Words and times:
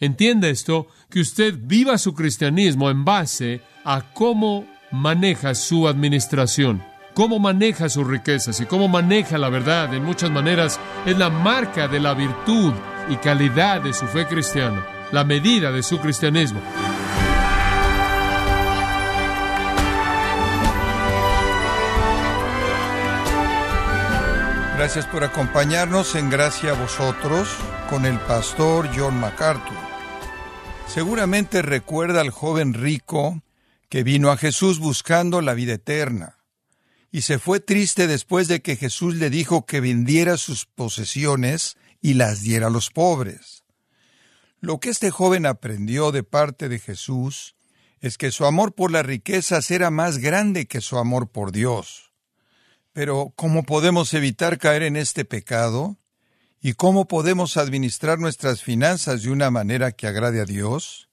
Entienda 0.00 0.48
esto, 0.48 0.86
que 1.10 1.20
usted 1.20 1.54
viva 1.60 1.98
su 1.98 2.14
cristianismo 2.14 2.88
en 2.88 3.04
base 3.04 3.60
a 3.84 4.00
cómo 4.14 4.66
maneja 4.90 5.54
su 5.54 5.86
administración, 5.86 6.82
cómo 7.12 7.38
maneja 7.38 7.90
sus 7.90 8.06
riquezas 8.06 8.60
y 8.60 8.66
cómo 8.66 8.88
maneja 8.88 9.36
la 9.36 9.50
verdad. 9.50 9.92
En 9.92 10.02
muchas 10.02 10.30
maneras 10.30 10.80
es 11.04 11.18
la 11.18 11.28
marca 11.28 11.86
de 11.86 12.00
la 12.00 12.14
virtud 12.14 12.72
y 13.10 13.16
calidad 13.16 13.82
de 13.82 13.92
su 13.92 14.06
fe 14.06 14.26
cristiana, 14.26 14.86
la 15.12 15.22
medida 15.22 15.70
de 15.70 15.82
su 15.82 15.98
cristianismo. 15.98 16.60
Gracias 24.78 25.04
por 25.04 25.24
acompañarnos 25.24 26.14
en 26.14 26.30
Gracia 26.30 26.70
a 26.70 26.74
vosotros 26.74 27.54
con 27.90 28.06
el 28.06 28.18
pastor 28.20 28.88
John 28.96 29.20
MacArthur. 29.20 29.89
Seguramente 30.92 31.62
recuerda 31.62 32.20
al 32.20 32.30
joven 32.30 32.74
rico 32.74 33.42
que 33.88 34.02
vino 34.02 34.32
a 34.32 34.36
Jesús 34.36 34.80
buscando 34.80 35.40
la 35.40 35.54
vida 35.54 35.74
eterna 35.74 36.38
y 37.12 37.22
se 37.22 37.38
fue 37.38 37.60
triste 37.60 38.08
después 38.08 38.48
de 38.48 38.60
que 38.60 38.74
Jesús 38.74 39.14
le 39.14 39.30
dijo 39.30 39.66
que 39.66 39.80
vendiera 39.80 40.36
sus 40.36 40.66
posesiones 40.66 41.76
y 42.00 42.14
las 42.14 42.42
diera 42.42 42.66
a 42.66 42.70
los 42.70 42.90
pobres. 42.90 43.62
Lo 44.58 44.80
que 44.80 44.90
este 44.90 45.12
joven 45.12 45.46
aprendió 45.46 46.10
de 46.10 46.24
parte 46.24 46.68
de 46.68 46.80
Jesús 46.80 47.54
es 48.00 48.18
que 48.18 48.32
su 48.32 48.44
amor 48.44 48.74
por 48.74 48.90
las 48.90 49.06
riquezas 49.06 49.70
era 49.70 49.90
más 49.90 50.18
grande 50.18 50.66
que 50.66 50.80
su 50.80 50.98
amor 50.98 51.30
por 51.30 51.52
Dios. 51.52 52.12
Pero, 52.92 53.32
¿cómo 53.36 53.62
podemos 53.62 54.12
evitar 54.12 54.58
caer 54.58 54.82
en 54.82 54.96
este 54.96 55.24
pecado? 55.24 55.99
¿Y 56.62 56.74
cómo 56.74 57.08
podemos 57.08 57.56
administrar 57.56 58.18
nuestras 58.18 58.62
finanzas 58.62 59.22
de 59.22 59.30
una 59.30 59.50
manera 59.50 59.92
que 59.92 60.06
agrade 60.06 60.42
a 60.42 60.44
Dios? 60.44 61.08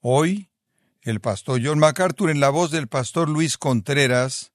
Hoy, 0.00 0.48
el 1.02 1.20
pastor 1.20 1.60
John 1.62 1.78
MacArthur, 1.78 2.30
en 2.30 2.40
la 2.40 2.48
voz 2.48 2.70
del 2.70 2.88
pastor 2.88 3.28
Luis 3.28 3.58
Contreras, 3.58 4.52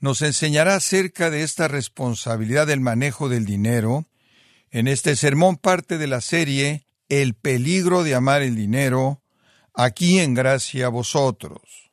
nos 0.00 0.20
enseñará 0.20 0.74
acerca 0.74 1.30
de 1.30 1.44
esta 1.44 1.68
responsabilidad 1.68 2.66
del 2.66 2.80
manejo 2.80 3.28
del 3.28 3.44
dinero. 3.44 4.08
En 4.72 4.88
este 4.88 5.14
sermón 5.14 5.58
parte 5.58 5.96
de 5.96 6.08
la 6.08 6.20
serie 6.20 6.86
El 7.08 7.34
peligro 7.34 8.02
de 8.02 8.16
amar 8.16 8.42
el 8.42 8.56
dinero, 8.56 9.22
aquí 9.74 10.18
en 10.18 10.34
gracia 10.34 10.86
a 10.86 10.88
vosotros. 10.88 11.92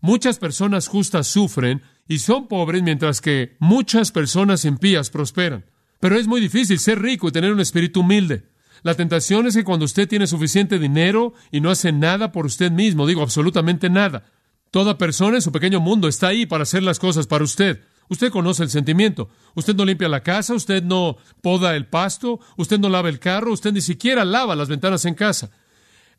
Muchas 0.00 0.38
personas 0.38 0.88
justas 0.88 1.26
sufren 1.26 1.82
y 2.08 2.20
son 2.20 2.48
pobres 2.48 2.82
mientras 2.82 3.20
que 3.20 3.56
muchas 3.60 4.12
personas 4.12 4.64
impías 4.64 5.10
prosperan. 5.10 5.75
Pero 6.00 6.18
es 6.18 6.26
muy 6.26 6.40
difícil 6.40 6.78
ser 6.78 7.00
rico 7.00 7.28
y 7.28 7.32
tener 7.32 7.52
un 7.52 7.60
espíritu 7.60 8.00
humilde. 8.00 8.44
La 8.82 8.94
tentación 8.94 9.46
es 9.46 9.54
que 9.54 9.64
cuando 9.64 9.84
usted 9.84 10.08
tiene 10.08 10.26
suficiente 10.26 10.78
dinero 10.78 11.34
y 11.50 11.60
no 11.60 11.70
hace 11.70 11.92
nada 11.92 12.32
por 12.32 12.46
usted 12.46 12.70
mismo, 12.70 13.06
digo 13.06 13.22
absolutamente 13.22 13.90
nada, 13.90 14.24
toda 14.70 14.98
persona 14.98 15.36
en 15.36 15.42
su 15.42 15.52
pequeño 15.52 15.80
mundo 15.80 16.08
está 16.08 16.28
ahí 16.28 16.46
para 16.46 16.62
hacer 16.62 16.82
las 16.82 16.98
cosas 16.98 17.26
para 17.26 17.44
usted. 17.44 17.80
Usted 18.08 18.30
conoce 18.30 18.62
el 18.62 18.70
sentimiento. 18.70 19.28
Usted 19.54 19.74
no 19.74 19.84
limpia 19.84 20.08
la 20.08 20.22
casa, 20.22 20.54
usted 20.54 20.82
no 20.82 21.16
poda 21.42 21.74
el 21.74 21.86
pasto, 21.86 22.38
usted 22.56 22.78
no 22.78 22.88
lava 22.88 23.08
el 23.08 23.18
carro, 23.18 23.52
usted 23.52 23.72
ni 23.72 23.80
siquiera 23.80 24.24
lava 24.24 24.54
las 24.54 24.68
ventanas 24.68 25.04
en 25.06 25.14
casa. 25.14 25.50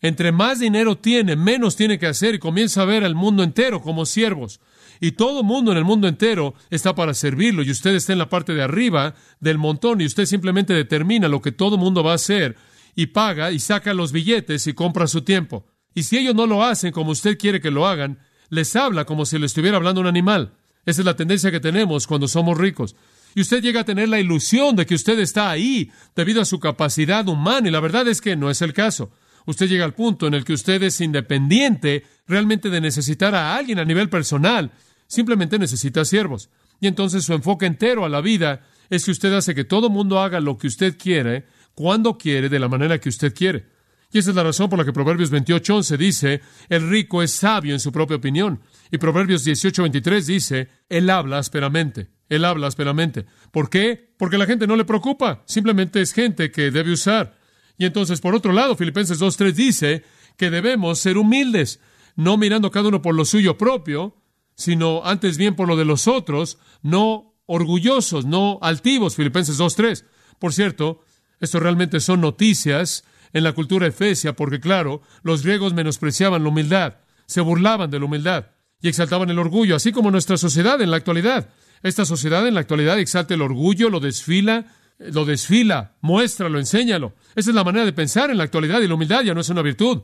Entre 0.01 0.31
más 0.31 0.59
dinero 0.59 0.97
tiene, 0.97 1.35
menos 1.35 1.75
tiene 1.75 1.97
que 1.97 2.07
hacer 2.07 2.35
y 2.35 2.39
comienza 2.39 2.81
a 2.81 2.85
ver 2.85 3.03
al 3.03 3.15
mundo 3.15 3.43
entero 3.43 3.81
como 3.81 4.05
siervos. 4.05 4.59
Y 4.99 5.11
todo 5.11 5.43
mundo 5.43 5.71
en 5.71 5.77
el 5.77 5.83
mundo 5.83 6.07
entero 6.07 6.53
está 6.69 6.95
para 6.95 7.13
servirlo 7.13 7.63
y 7.63 7.71
usted 7.71 7.95
está 7.95 8.13
en 8.13 8.19
la 8.19 8.29
parte 8.29 8.53
de 8.53 8.63
arriba 8.63 9.15
del 9.39 9.57
montón 9.57 10.01
y 10.01 10.05
usted 10.05 10.25
simplemente 10.25 10.73
determina 10.73 11.27
lo 11.27 11.41
que 11.41 11.51
todo 11.51 11.77
mundo 11.77 12.03
va 12.03 12.13
a 12.13 12.15
hacer 12.15 12.55
y 12.95 13.07
paga 13.07 13.51
y 13.51 13.59
saca 13.59 13.93
los 13.93 14.11
billetes 14.11 14.67
y 14.67 14.73
compra 14.73 15.07
su 15.07 15.21
tiempo. 15.21 15.65
Y 15.93 16.03
si 16.03 16.17
ellos 16.17 16.35
no 16.35 16.47
lo 16.47 16.63
hacen 16.63 16.91
como 16.91 17.11
usted 17.11 17.37
quiere 17.37 17.61
que 17.61 17.71
lo 17.71 17.87
hagan, 17.87 18.19
les 18.49 18.75
habla 18.75 19.05
como 19.05 19.25
si 19.25 19.37
le 19.37 19.45
estuviera 19.45 19.77
hablando 19.77 20.01
un 20.01 20.07
animal. 20.07 20.53
Esa 20.85 21.01
es 21.01 21.05
la 21.05 21.15
tendencia 21.15 21.51
que 21.51 21.59
tenemos 21.59 22.07
cuando 22.07 22.27
somos 22.27 22.57
ricos. 22.57 22.95
Y 23.35 23.41
usted 23.41 23.61
llega 23.61 23.81
a 23.81 23.85
tener 23.85 24.09
la 24.09 24.19
ilusión 24.19 24.75
de 24.75 24.85
que 24.85 24.95
usted 24.95 25.19
está 25.19 25.49
ahí 25.51 25.91
debido 26.15 26.41
a 26.41 26.45
su 26.45 26.59
capacidad 26.59 27.27
humana 27.27 27.67
y 27.67 27.71
la 27.71 27.79
verdad 27.79 28.07
es 28.07 28.21
que 28.21 28.35
no 28.35 28.49
es 28.49 28.61
el 28.61 28.73
caso. 28.73 29.11
Usted 29.45 29.67
llega 29.67 29.85
al 29.85 29.93
punto 29.93 30.27
en 30.27 30.33
el 30.33 30.43
que 30.43 30.53
usted 30.53 30.81
es 30.83 30.99
independiente 31.01 32.03
realmente 32.25 32.69
de 32.69 32.81
necesitar 32.81 33.35
a 33.35 33.55
alguien 33.55 33.79
a 33.79 33.85
nivel 33.85 34.09
personal 34.09 34.71
Simplemente 35.07 35.57
necesita 35.57 36.05
siervos. 36.05 36.49
Y 36.79 36.87
entonces 36.87 37.25
su 37.25 37.33
enfoque 37.33 37.65
entero 37.65 38.05
a 38.05 38.09
la 38.09 38.21
vida 38.21 38.61
es 38.89 39.05
que 39.05 39.11
usted 39.11 39.33
hace 39.33 39.55
que 39.55 39.63
todo 39.63 39.89
mundo 39.89 40.19
haga 40.19 40.39
lo 40.39 40.57
que 40.57 40.67
usted 40.67 40.97
quiere, 40.97 41.45
cuando 41.73 42.17
quiere, 42.17 42.49
de 42.49 42.59
la 42.59 42.69
manera 42.69 42.99
que 42.99 43.09
usted 43.09 43.33
quiere. 43.33 43.65
Y 44.11 44.19
esa 44.19 44.29
es 44.29 44.35
la 44.35 44.43
razón 44.43 44.69
por 44.69 44.79
la 44.79 44.85
que 44.85 44.93
Proverbios 44.93 45.31
28.11 45.31 45.97
dice, 45.97 46.41
el 46.69 46.89
rico 46.89 47.21
es 47.21 47.31
sabio 47.31 47.73
en 47.73 47.79
su 47.79 47.91
propia 47.91 48.17
opinión. 48.17 48.61
Y 48.89 48.97
Proverbios 48.97 49.45
18.23 49.45 50.23
dice, 50.23 50.69
él 50.87 51.09
habla 51.09 51.39
ásperamente. 51.39 52.09
Él 52.29 52.45
habla 52.45 52.67
ásperamente. 52.67 53.25
¿Por 53.51 53.69
qué? 53.69 54.13
Porque 54.17 54.37
la 54.37 54.45
gente 54.45 54.67
no 54.67 54.75
le 54.75 54.85
preocupa. 54.85 55.43
Simplemente 55.45 56.01
es 56.01 56.13
gente 56.13 56.51
que 56.51 56.71
debe 56.71 56.91
usar. 56.91 57.37
Y 57.77 57.85
entonces, 57.85 58.21
por 58.21 58.33
otro 58.33 58.53
lado, 58.53 58.75
Filipenses 58.75 59.21
2.3 59.21 59.51
dice 59.53 60.03
que 60.37 60.49
debemos 60.49 60.99
ser 60.99 61.17
humildes, 61.17 61.79
no 62.15 62.37
mirando 62.37 62.71
cada 62.71 62.87
uno 62.89 63.01
por 63.01 63.13
lo 63.13 63.25
suyo 63.25 63.57
propio, 63.57 64.15
sino 64.57 65.05
antes 65.05 65.37
bien 65.37 65.55
por 65.55 65.67
lo 65.67 65.77
de 65.77 65.85
los 65.85 66.07
otros, 66.07 66.57
no 66.81 67.35
orgullosos, 67.45 68.25
no 68.25 68.59
altivos. 68.61 69.15
Filipenses 69.15 69.59
2.3. 69.59 70.03
Por 70.39 70.53
cierto, 70.53 71.01
esto 71.39 71.59
realmente 71.59 71.99
son 71.99 72.21
noticias 72.21 73.05
en 73.33 73.43
la 73.43 73.53
cultura 73.53 73.87
efesia, 73.87 74.33
porque 74.33 74.59
claro, 74.59 75.01
los 75.21 75.43
griegos 75.43 75.73
menospreciaban 75.73 76.43
la 76.43 76.49
humildad, 76.49 76.97
se 77.27 77.41
burlaban 77.41 77.91
de 77.91 77.99
la 77.99 78.05
humildad 78.05 78.47
y 78.81 78.89
exaltaban 78.89 79.29
el 79.29 79.39
orgullo, 79.39 79.75
así 79.75 79.91
como 79.91 80.11
nuestra 80.11 80.37
sociedad 80.37 80.81
en 80.81 80.91
la 80.91 80.97
actualidad. 80.97 81.49
Esta 81.83 82.05
sociedad 82.05 82.47
en 82.47 82.55
la 82.55 82.61
actualidad 82.61 82.99
exalta 82.99 83.35
el 83.35 83.41
orgullo, 83.41 83.89
lo 83.89 83.99
desfila, 83.99 84.65
lo 84.97 85.25
desfila, 85.25 85.95
muéstralo, 86.01 86.57
enséñalo. 86.57 87.13
Esa 87.35 87.51
es 87.51 87.55
la 87.55 87.63
manera 87.63 87.85
de 87.85 87.93
pensar 87.93 88.31
en 88.31 88.37
la 88.37 88.43
actualidad 88.43 88.81
y 88.81 88.87
la 88.87 88.95
humildad 88.95 89.21
ya 89.21 89.35
no 89.35 89.41
es 89.41 89.49
una 89.49 89.61
virtud. 89.61 90.01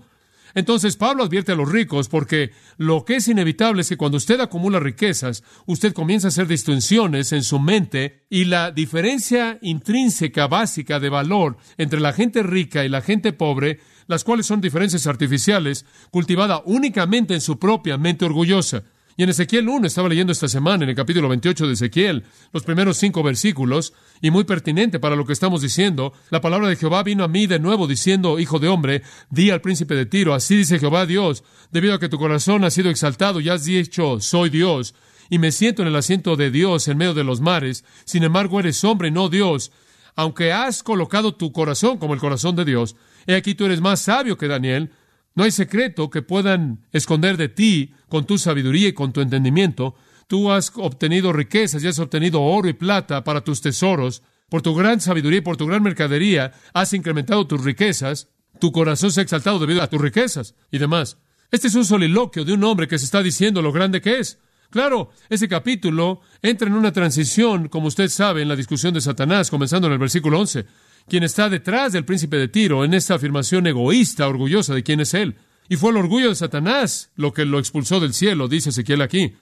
Entonces 0.55 0.97
Pablo 0.97 1.23
advierte 1.23 1.51
a 1.51 1.55
los 1.55 1.71
ricos 1.71 2.09
porque 2.09 2.51
lo 2.77 3.05
que 3.05 3.15
es 3.15 3.27
inevitable 3.27 3.81
es 3.81 3.89
que 3.89 3.97
cuando 3.97 4.17
usted 4.17 4.39
acumula 4.39 4.79
riquezas, 4.79 5.43
usted 5.65 5.93
comienza 5.93 6.27
a 6.27 6.29
hacer 6.29 6.47
distinciones 6.47 7.31
en 7.31 7.43
su 7.43 7.59
mente 7.59 8.25
y 8.29 8.45
la 8.45 8.71
diferencia 8.71 9.57
intrínseca 9.61 10.47
básica 10.47 10.99
de 10.99 11.09
valor 11.09 11.57
entre 11.77 11.99
la 11.99 12.13
gente 12.13 12.43
rica 12.43 12.85
y 12.85 12.89
la 12.89 13.01
gente 13.01 13.33
pobre, 13.33 13.79
las 14.07 14.23
cuales 14.23 14.45
son 14.45 14.61
diferencias 14.61 15.07
artificiales, 15.07 15.85
cultivada 16.11 16.61
únicamente 16.65 17.33
en 17.33 17.41
su 17.41 17.57
propia 17.57 17.97
mente 17.97 18.25
orgullosa. 18.25 18.83
Y 19.15 19.23
en 19.23 19.29
Ezequiel 19.29 19.69
1 19.69 19.85
estaba 19.85 20.09
leyendo 20.09 20.31
esta 20.31 20.47
semana, 20.47 20.83
en 20.83 20.89
el 20.89 20.95
capítulo 20.95 21.29
28 21.29 21.67
de 21.67 21.73
Ezequiel, 21.73 22.23
los 22.51 22.63
primeros 22.63 22.97
cinco 22.97 23.21
versículos, 23.21 23.93
y 24.21 24.31
muy 24.31 24.43
pertinente 24.43 24.99
para 24.99 25.15
lo 25.15 25.25
que 25.25 25.33
estamos 25.33 25.61
diciendo, 25.61 26.13
la 26.31 26.41
palabra 26.41 26.67
de 26.67 26.75
Jehová 26.75 27.03
vino 27.03 27.23
a 27.23 27.27
mí 27.27 27.45
de 27.45 27.59
nuevo 27.59 27.85
diciendo, 27.85 28.39
Hijo 28.39 28.57
de 28.57 28.69
hombre, 28.69 29.03
di 29.29 29.51
al 29.51 29.61
príncipe 29.61 29.93
de 29.93 30.07
Tiro, 30.07 30.33
así 30.33 30.55
dice 30.55 30.79
Jehová 30.79 31.05
Dios, 31.05 31.43
debido 31.71 31.93
a 31.93 31.99
que 31.99 32.09
tu 32.09 32.17
corazón 32.17 32.63
ha 32.63 32.71
sido 32.71 32.89
exaltado 32.89 33.39
y 33.39 33.49
has 33.49 33.65
dicho, 33.65 34.19
soy 34.19 34.49
Dios, 34.49 34.95
y 35.29 35.37
me 35.37 35.51
siento 35.51 35.83
en 35.83 35.89
el 35.89 35.95
asiento 35.95 36.35
de 36.35 36.49
Dios 36.49 36.87
en 36.87 36.97
medio 36.97 37.13
de 37.13 37.23
los 37.23 37.39
mares, 37.39 37.85
sin 38.05 38.23
embargo 38.23 38.59
eres 38.59 38.83
hombre, 38.83 39.11
no 39.11 39.29
Dios, 39.29 39.71
aunque 40.15 40.51
has 40.53 40.81
colocado 40.81 41.35
tu 41.35 41.51
corazón 41.51 41.99
como 41.99 42.15
el 42.15 42.19
corazón 42.19 42.55
de 42.55 42.65
Dios, 42.65 42.95
he 43.27 43.35
aquí 43.35 43.53
tú 43.53 43.65
eres 43.65 43.79
más 43.79 44.01
sabio 44.01 44.39
que 44.39 44.47
Daniel, 44.47 44.91
no 45.35 45.43
hay 45.43 45.51
secreto 45.51 46.09
que 46.09 46.21
puedan 46.21 46.85
esconder 46.91 47.37
de 47.37 47.49
ti 47.49 47.93
con 48.07 48.25
tu 48.25 48.37
sabiduría 48.37 48.89
y 48.89 48.93
con 48.93 49.13
tu 49.13 49.21
entendimiento. 49.21 49.95
Tú 50.27 50.51
has 50.51 50.71
obtenido 50.75 51.33
riquezas 51.33 51.83
y 51.83 51.87
has 51.87 51.99
obtenido 51.99 52.41
oro 52.41 52.69
y 52.69 52.73
plata 52.73 53.23
para 53.23 53.41
tus 53.41 53.61
tesoros. 53.61 54.21
Por 54.49 54.61
tu 54.61 54.75
gran 54.75 55.01
sabiduría 55.01 55.39
y 55.39 55.41
por 55.41 55.57
tu 55.57 55.65
gran 55.65 55.81
mercadería 55.81 56.53
has 56.73 56.93
incrementado 56.93 57.47
tus 57.47 57.63
riquezas. 57.63 58.29
Tu 58.59 58.71
corazón 58.71 59.11
se 59.11 59.21
ha 59.21 59.23
exaltado 59.23 59.57
debido 59.57 59.81
a 59.81 59.89
tus 59.89 59.99
riquezas 59.99 60.53
y 60.71 60.77
demás. 60.77 61.17
Este 61.49 61.67
es 61.67 61.75
un 61.75 61.85
soliloquio 61.85 62.45
de 62.45 62.53
un 62.53 62.63
hombre 62.63 62.87
que 62.87 62.99
se 62.99 63.05
está 63.05 63.23
diciendo 63.23 63.61
lo 63.61 63.71
grande 63.71 64.01
que 64.01 64.19
es. 64.19 64.39
Claro, 64.69 65.11
ese 65.29 65.47
capítulo 65.47 66.21
entra 66.41 66.67
en 66.67 66.73
una 66.73 66.91
transición, 66.91 67.69
como 67.69 67.87
usted 67.87 68.09
sabe, 68.09 68.41
en 68.41 68.47
la 68.47 68.55
discusión 68.55 68.93
de 68.93 69.01
Satanás, 69.01 69.51
comenzando 69.51 69.87
en 69.87 69.93
el 69.93 69.99
versículo 69.99 70.39
11 70.39 70.65
quien 71.07 71.23
está 71.23 71.49
detrás 71.49 71.93
del 71.93 72.05
príncipe 72.05 72.37
de 72.37 72.47
Tiro 72.47 72.85
en 72.85 72.93
esta 72.93 73.15
afirmación 73.15 73.67
egoísta, 73.67 74.27
orgullosa 74.27 74.73
de 74.73 74.83
quién 74.83 74.99
es 74.99 75.13
él. 75.13 75.35
Y 75.69 75.75
fue 75.75 75.91
el 75.91 75.97
orgullo 75.97 76.29
de 76.29 76.35
Satanás 76.35 77.11
lo 77.15 77.33
que 77.33 77.45
lo 77.45 77.59
expulsó 77.59 77.99
del 77.99 78.13
cielo, 78.13 78.47
dice 78.47 78.69
Ezequiel 78.69 79.01
aquí. 79.01 79.35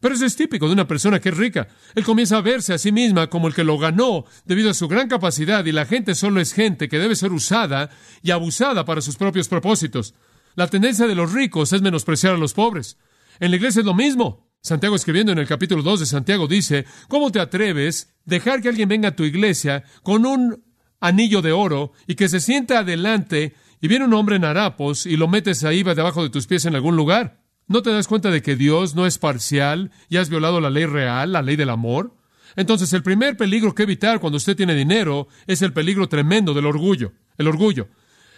Pero 0.00 0.14
eso 0.14 0.26
es 0.26 0.36
típico 0.36 0.66
de 0.66 0.74
una 0.74 0.86
persona 0.86 1.20
que 1.20 1.30
es 1.30 1.36
rica. 1.36 1.68
Él 1.94 2.04
comienza 2.04 2.36
a 2.36 2.40
verse 2.40 2.72
a 2.72 2.78
sí 2.78 2.92
misma 2.92 3.28
como 3.28 3.48
el 3.48 3.54
que 3.54 3.64
lo 3.64 3.78
ganó 3.78 4.24
debido 4.44 4.70
a 4.70 4.74
su 4.74 4.86
gran 4.86 5.08
capacidad 5.08 5.64
y 5.64 5.72
la 5.72 5.86
gente 5.86 6.14
solo 6.14 6.40
es 6.40 6.52
gente 6.52 6.88
que 6.88 6.98
debe 6.98 7.16
ser 7.16 7.32
usada 7.32 7.90
y 8.22 8.30
abusada 8.30 8.84
para 8.84 9.00
sus 9.00 9.16
propios 9.16 9.48
propósitos. 9.48 10.14
La 10.54 10.68
tendencia 10.68 11.06
de 11.06 11.14
los 11.14 11.32
ricos 11.32 11.72
es 11.72 11.82
menospreciar 11.82 12.34
a 12.34 12.38
los 12.38 12.54
pobres. 12.54 12.96
En 13.40 13.50
la 13.50 13.56
iglesia 13.56 13.80
es 13.80 13.86
lo 13.86 13.94
mismo. 13.94 14.48
Santiago 14.60 14.96
escribiendo 14.96 15.32
en 15.32 15.38
el 15.38 15.46
capítulo 15.46 15.82
2 15.82 16.00
de 16.00 16.06
Santiago 16.06 16.48
dice, 16.48 16.84
¿cómo 17.08 17.30
te 17.30 17.40
atreves 17.40 18.14
dejar 18.24 18.60
que 18.60 18.68
alguien 18.68 18.88
venga 18.88 19.10
a 19.10 19.16
tu 19.16 19.24
iglesia 19.24 19.84
con 20.02 20.26
un 20.26 20.64
anillo 21.00 21.42
de 21.42 21.52
oro 21.52 21.92
y 22.06 22.14
que 22.14 22.28
se 22.28 22.40
sienta 22.40 22.80
adelante 22.80 23.54
y 23.80 23.88
viene 23.88 24.04
un 24.04 24.14
hombre 24.14 24.36
en 24.36 24.44
harapos 24.44 25.06
y 25.06 25.16
lo 25.16 25.28
metes 25.28 25.64
ahí 25.64 25.82
debajo 25.82 26.22
de 26.22 26.30
tus 26.30 26.46
pies 26.46 26.64
en 26.64 26.74
algún 26.74 26.96
lugar. 26.96 27.42
¿No 27.66 27.82
te 27.82 27.90
das 27.90 28.08
cuenta 28.08 28.30
de 28.30 28.42
que 28.42 28.56
Dios 28.56 28.94
no 28.94 29.06
es 29.06 29.18
parcial 29.18 29.90
y 30.08 30.16
has 30.16 30.30
violado 30.30 30.60
la 30.60 30.70
ley 30.70 30.86
real, 30.86 31.32
la 31.32 31.42
ley 31.42 31.56
del 31.56 31.70
amor? 31.70 32.16
Entonces, 32.56 32.92
el 32.92 33.02
primer 33.02 33.36
peligro 33.36 33.74
que 33.74 33.82
evitar 33.82 34.20
cuando 34.20 34.38
usted 34.38 34.56
tiene 34.56 34.74
dinero 34.74 35.28
es 35.46 35.62
el 35.62 35.72
peligro 35.72 36.08
tremendo 36.08 36.54
del 36.54 36.66
orgullo. 36.66 37.12
El 37.36 37.46
orgullo. 37.46 37.88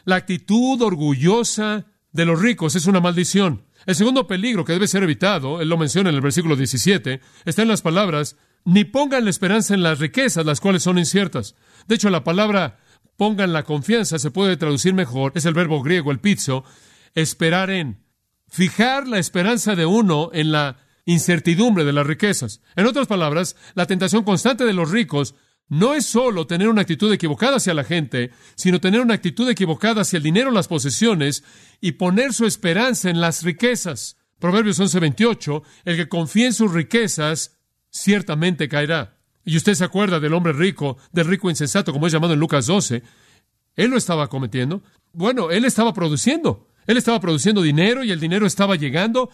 La 0.04 0.16
actitud 0.16 0.82
orgullosa 0.82 1.86
de 2.12 2.24
los 2.24 2.40
ricos 2.40 2.74
es 2.74 2.86
una 2.86 3.00
maldición. 3.00 3.64
El 3.86 3.94
segundo 3.94 4.26
peligro 4.26 4.64
que 4.64 4.72
debe 4.72 4.88
ser 4.88 5.02
evitado, 5.02 5.60
él 5.60 5.68
lo 5.68 5.78
menciona 5.78 6.10
en 6.10 6.16
el 6.16 6.20
versículo 6.20 6.56
17, 6.56 7.20
está 7.44 7.62
en 7.62 7.68
las 7.68 7.82
palabras, 7.82 8.36
ni 8.64 8.84
pongan 8.84 9.24
la 9.24 9.30
esperanza 9.30 9.74
en 9.74 9.82
las 9.82 9.98
riquezas, 9.98 10.44
las 10.44 10.60
cuales 10.60 10.82
son 10.82 10.98
inciertas. 10.98 11.54
De 11.86 11.94
hecho, 11.94 12.10
la 12.10 12.24
palabra 12.24 12.78
pongan 13.16 13.52
la 13.52 13.64
confianza 13.64 14.18
se 14.18 14.30
puede 14.30 14.56
traducir 14.56 14.94
mejor, 14.94 15.32
es 15.34 15.44
el 15.44 15.52
verbo 15.52 15.82
griego, 15.82 16.10
el 16.10 16.20
pizzo, 16.20 16.64
esperar 17.14 17.68
en. 17.68 18.02
Fijar 18.48 19.06
la 19.06 19.18
esperanza 19.18 19.76
de 19.76 19.84
uno 19.84 20.30
en 20.32 20.52
la 20.52 20.78
incertidumbre 21.04 21.84
de 21.84 21.92
las 21.92 22.06
riquezas. 22.06 22.62
En 22.76 22.86
otras 22.86 23.06
palabras, 23.06 23.56
la 23.74 23.86
tentación 23.86 24.24
constante 24.24 24.64
de 24.64 24.72
los 24.72 24.90
ricos 24.90 25.34
no 25.68 25.94
es 25.94 26.06
solo 26.06 26.46
tener 26.46 26.68
una 26.68 26.80
actitud 26.80 27.12
equivocada 27.12 27.58
hacia 27.58 27.74
la 27.74 27.84
gente, 27.84 28.30
sino 28.56 28.80
tener 28.80 29.02
una 29.02 29.14
actitud 29.14 29.48
equivocada 29.50 30.00
hacia 30.00 30.16
el 30.16 30.22
dinero, 30.22 30.50
las 30.50 30.68
posesiones 30.68 31.44
y 31.80 31.92
poner 31.92 32.32
su 32.32 32.46
esperanza 32.46 33.10
en 33.10 33.20
las 33.20 33.42
riquezas. 33.42 34.16
Proverbios 34.38 34.80
11:28, 34.80 35.62
el 35.84 35.96
que 35.96 36.08
confía 36.08 36.46
en 36.46 36.54
sus 36.54 36.72
riquezas 36.72 37.59
ciertamente 37.90 38.68
caerá. 38.68 39.16
Y 39.44 39.56
usted 39.56 39.74
se 39.74 39.84
acuerda 39.84 40.20
del 40.20 40.34
hombre 40.34 40.52
rico, 40.52 40.96
del 41.12 41.26
rico 41.26 41.50
insensato, 41.50 41.92
como 41.92 42.06
es 42.06 42.12
llamado 42.12 42.34
en 42.34 42.40
Lucas 42.40 42.66
12. 42.66 43.02
Él 43.76 43.90
lo 43.90 43.96
estaba 43.96 44.28
cometiendo. 44.28 44.82
Bueno, 45.12 45.50
él 45.50 45.64
estaba 45.64 45.92
produciendo. 45.92 46.68
Él 46.86 46.96
estaba 46.96 47.20
produciendo 47.20 47.62
dinero 47.62 48.04
y 48.04 48.10
el 48.10 48.20
dinero 48.20 48.46
estaba 48.46 48.76
llegando. 48.76 49.30